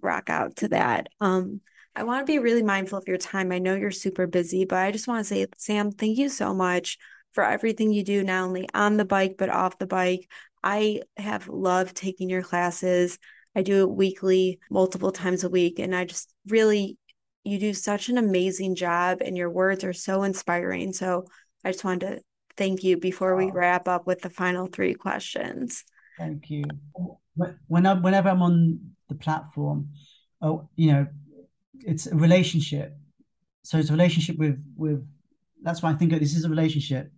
[0.00, 1.60] rock out to that um
[1.96, 4.78] i want to be really mindful of your time i know you're super busy but
[4.78, 6.98] i just want to say sam thank you so much
[7.32, 10.28] for everything you do not only on the bike but off the bike
[10.62, 13.18] i have loved taking your classes
[13.54, 15.78] I do it weekly, multiple times a week.
[15.78, 16.98] And I just really,
[17.44, 20.92] you do such an amazing job and your words are so inspiring.
[20.92, 21.26] So
[21.64, 22.20] I just wanted to
[22.56, 25.84] thank you before we wrap up with the final three questions.
[26.18, 26.64] Thank you.
[27.66, 29.88] When I, whenever I'm on the platform,
[30.40, 31.06] oh, you know,
[31.80, 32.96] it's a relationship.
[33.62, 35.06] So it's a relationship with with.
[35.62, 37.10] That's why I think this is a relationship,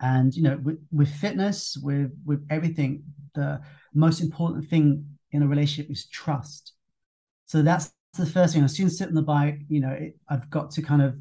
[0.00, 3.04] and you know, with, with fitness, with with everything,
[3.34, 3.60] the
[3.92, 6.72] most important thing in a relationship is trust.
[7.46, 8.64] So that's the first thing.
[8.64, 11.02] As soon as I sit on the bike, you know, it, I've got to kind
[11.02, 11.16] of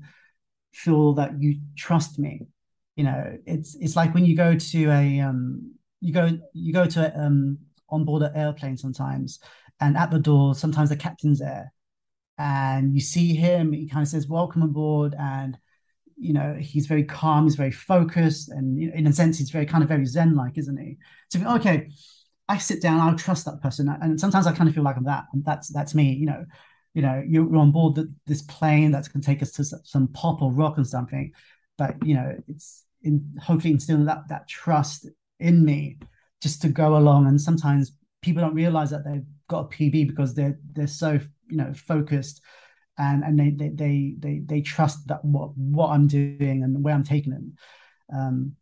[0.74, 2.48] feel that you trust me.
[2.96, 6.86] You know, it's it's like when you go to a um, you go you go
[6.86, 7.58] to a, um,
[7.90, 9.40] on board an airplane sometimes,
[9.80, 11.74] and at the door sometimes the captain's there,
[12.38, 13.72] and you see him.
[13.74, 15.58] He kind of says, "Welcome aboard," and
[16.18, 19.84] you know he's very calm, he's very focused, and in a sense he's very kind
[19.84, 20.98] of very zen like, isn't he?
[21.30, 21.90] So okay,
[22.48, 25.06] I sit down, I'll trust that person, and sometimes I kind of feel like I'm
[25.06, 26.14] that, and that's that's me.
[26.14, 26.46] You know,
[26.94, 30.08] you know, you're on board the, this plane that's going to take us to some
[30.10, 31.32] pop or rock and something,
[31.84, 35.08] but you know, it's in hopefully instilling that that trust
[35.40, 35.98] in me
[36.42, 37.28] just to go along.
[37.28, 41.20] And sometimes people don't realize that they've got a PB because they're they're so
[41.50, 42.42] you know focused
[42.98, 46.96] and and they they they they, they trust that what what I'm doing and where
[46.96, 47.56] I'm taking them.
[48.14, 48.56] Um,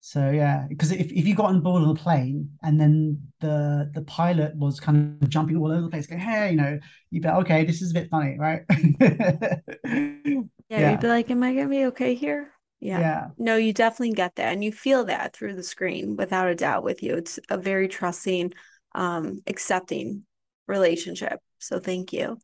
[0.00, 3.90] so yeah, because if, if you got on board on the plane and then the
[3.94, 6.78] the pilot was kind of jumping all over the place, going, hey, you know,
[7.10, 8.62] you'd be like, okay, this is a bit funny, right?
[10.68, 12.52] yeah, yeah, you'd be like, am I gonna be okay here?
[12.80, 13.00] Yeah.
[13.00, 13.26] yeah.
[13.38, 14.52] No, you definitely get that.
[14.52, 17.16] And you feel that through the screen without a doubt with you.
[17.16, 18.52] It's a very trusting,
[18.94, 20.24] um, accepting
[20.68, 21.40] relationship.
[21.58, 22.38] So thank you.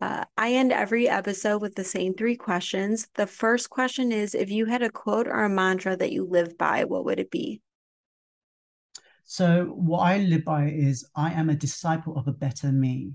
[0.00, 3.08] Uh, I end every episode with the same three questions.
[3.14, 6.56] The first question is If you had a quote or a mantra that you live
[6.56, 7.60] by, what would it be?
[9.24, 13.12] So, what I live by is I am a disciple of a better me.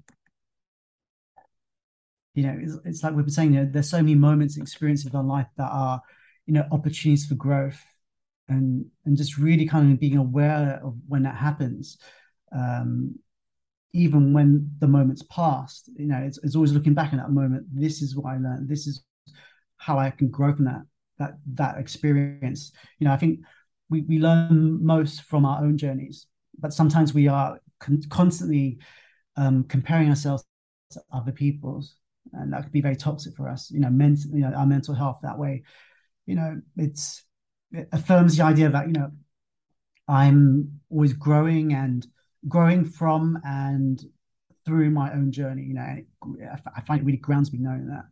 [2.35, 5.05] You know, it's, it's like we've been saying, you know, there's so many moments experiences
[5.05, 6.01] of our life that are,
[6.45, 7.81] you know, opportunities for growth
[8.49, 11.97] and and just really kind of being aware of when that happens.
[12.55, 13.15] Um,
[13.93, 17.65] even when the moment's passed you know it's, it's always looking back in that moment
[17.71, 19.03] this is what i learned this is
[19.77, 20.81] how i can grow from that
[21.19, 23.39] that that experience you know i think
[23.89, 26.25] we, we learn most from our own journeys
[26.59, 28.77] but sometimes we are con- constantly
[29.35, 30.43] um, comparing ourselves
[30.91, 31.95] to other people's
[32.31, 34.93] and that could be very toxic for us you know mental you know our mental
[34.93, 35.63] health that way
[36.25, 37.23] you know it's
[37.71, 39.11] it affirms the idea that you know
[40.07, 42.07] i'm always growing and
[42.47, 44.05] growing from and
[44.65, 45.63] through my own journey.
[45.63, 45.81] You know,
[46.75, 48.05] I find it really grounds me knowing that.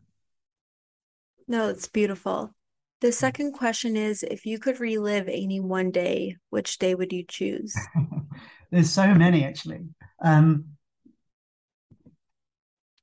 [1.47, 2.53] No, it's beautiful.
[3.01, 7.23] The second question is if you could relive any one day, which day would you
[7.27, 7.75] choose?
[8.71, 9.81] There's so many actually.
[10.23, 10.65] Um,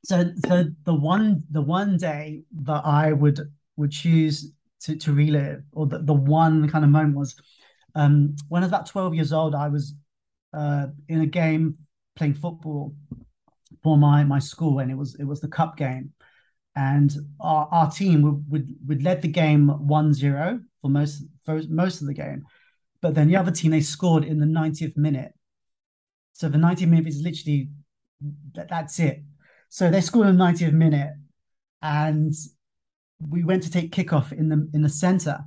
[0.05, 3.41] so the the one the one day that I would
[3.77, 7.35] would choose to, to relive, or the, the one kind of moment was
[7.95, 9.95] um, when I was about 12 years old, I was
[10.55, 11.77] uh, in a game
[12.17, 12.95] playing football
[13.83, 16.13] for my my school, and it was it was the cup game,
[16.77, 22.01] and our, our team would, would would led the game 1-0 for most for most
[22.01, 22.45] of the game,
[23.03, 25.33] but then the other team they scored in the 90th minute.
[26.35, 27.71] So the 90th minute is literally
[28.55, 29.23] that, that's it.
[29.69, 31.13] So they scored in the 90th minute,
[31.83, 32.33] and
[33.21, 35.41] we went to take kickoff in the in the center,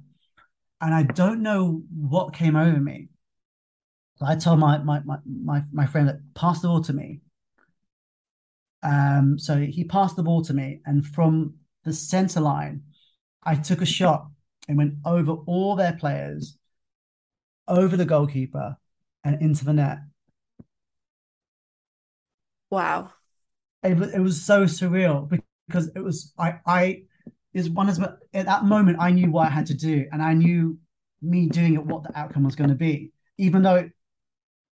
[0.80, 3.10] and I don't know what came over me
[4.22, 7.22] I told my my my my, my friend that pass the ball to me.
[8.84, 12.84] Um, so he passed the ball to me, and from the center line,
[13.44, 14.28] I took a shot
[14.68, 16.58] and went over all their players,
[17.68, 18.78] over the goalkeeper,
[19.24, 20.00] and into the net.
[22.70, 23.12] Wow.
[23.84, 25.28] It was, it was so surreal
[25.68, 27.04] because it was I I
[27.54, 30.34] is one of at that moment I knew what I had to do and I
[30.34, 30.78] knew
[31.22, 33.12] me doing it what the outcome was going to be.
[33.38, 33.90] Even though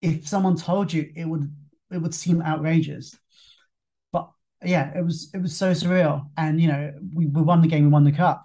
[0.03, 1.51] if someone told you it would
[1.91, 3.17] it would seem outrageous.
[4.13, 4.31] But
[4.63, 7.85] yeah it was it was so surreal and you know we, we won the game
[7.85, 8.45] we won the cup.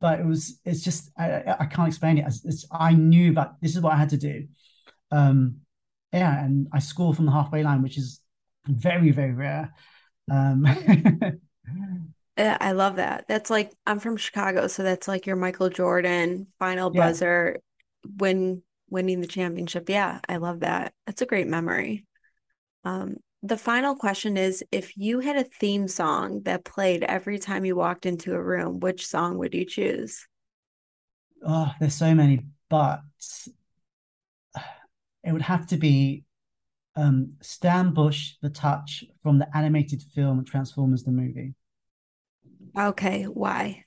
[0.00, 2.26] But it was it's just i, I can't explain it.
[2.26, 4.46] It's, it's, i knew that this is what i had to do.
[5.10, 5.62] Um
[6.12, 8.20] yeah and i scored from the halfway line which is
[8.68, 9.72] very very rare.
[10.30, 10.66] Um,
[12.38, 13.24] I love that.
[13.28, 17.00] That's like I'm from Chicago, so that's like your Michael Jordan final yeah.
[17.00, 17.58] buzzer
[18.16, 19.88] when winning the championship.
[19.88, 20.92] Yeah, I love that.
[21.06, 22.06] That's a great memory.
[22.84, 27.64] Um, the final question is if you had a theme song that played every time
[27.64, 30.26] you walked into a room, which song would you choose?
[31.46, 33.00] Oh, there's so many, but
[35.22, 36.24] it would have to be
[36.98, 41.54] um, Stan Bush, The Touch from the animated film Transformers the movie.
[42.76, 43.84] Okay, why?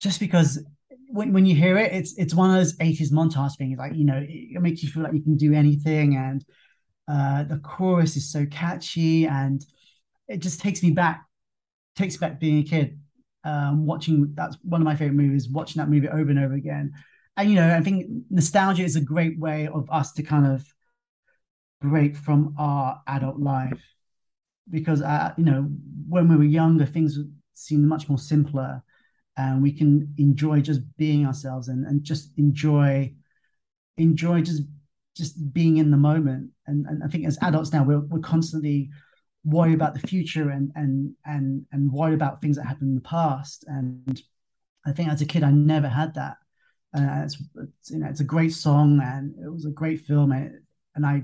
[0.00, 0.62] Just because
[1.08, 4.04] when, when you hear it, it's it's one of those 80s montage things, like you
[4.04, 6.44] know, it makes you feel like you can do anything, and
[7.08, 9.64] uh, the chorus is so catchy, and
[10.28, 11.24] it just takes me back,
[11.96, 12.98] takes back being a kid,
[13.44, 14.32] um, watching.
[14.34, 15.48] That's one of my favorite movies.
[15.48, 16.92] Watching that movie over and over again,
[17.38, 20.62] and you know, I think nostalgia is a great way of us to kind of
[21.80, 23.82] break from our adult life.
[24.68, 25.68] Because uh, you know
[26.08, 27.18] when we were younger things
[27.54, 28.82] seemed much more simpler
[29.36, 33.12] and we can enjoy just being ourselves and, and just enjoy
[33.96, 34.62] enjoy just
[35.16, 36.50] just being in the moment.
[36.66, 38.90] And, and i think as adults now we're, we're constantly
[39.44, 43.00] worried about the future and and and and worried about things that happened in the
[43.02, 43.64] past.
[43.68, 44.20] And
[44.84, 46.36] i think as a kid i never had that.
[46.96, 50.32] Uh, it's, it's, you know it's a great song and it was a great film
[50.32, 50.60] and,
[50.94, 51.22] and i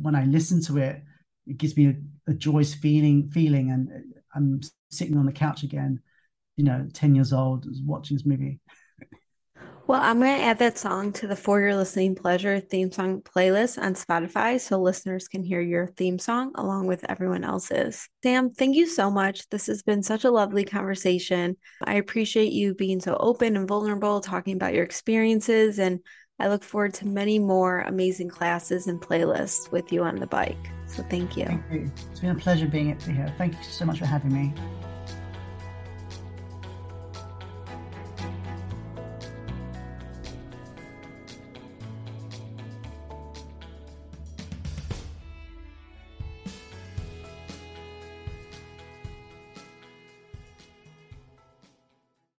[0.00, 1.02] when i listen to it
[1.46, 6.00] it gives me a, a joyous feeling feeling and i'm sitting on the couch again
[6.56, 8.60] you know 10 years old watching this movie
[9.88, 13.22] well, I'm going to add that song to the For Your Listening Pleasure theme song
[13.22, 18.06] playlist on Spotify so listeners can hear your theme song along with everyone else's.
[18.22, 19.48] Sam, thank you so much.
[19.48, 21.56] This has been such a lovely conversation.
[21.82, 26.00] I appreciate you being so open and vulnerable, talking about your experiences, and
[26.40, 30.70] I look forward to many more amazing classes and playlists with you on the bike.
[30.86, 31.46] So thank you.
[31.46, 31.90] Thank you.
[32.10, 33.34] It's been a pleasure being here.
[33.36, 34.54] Thank you so much for having me.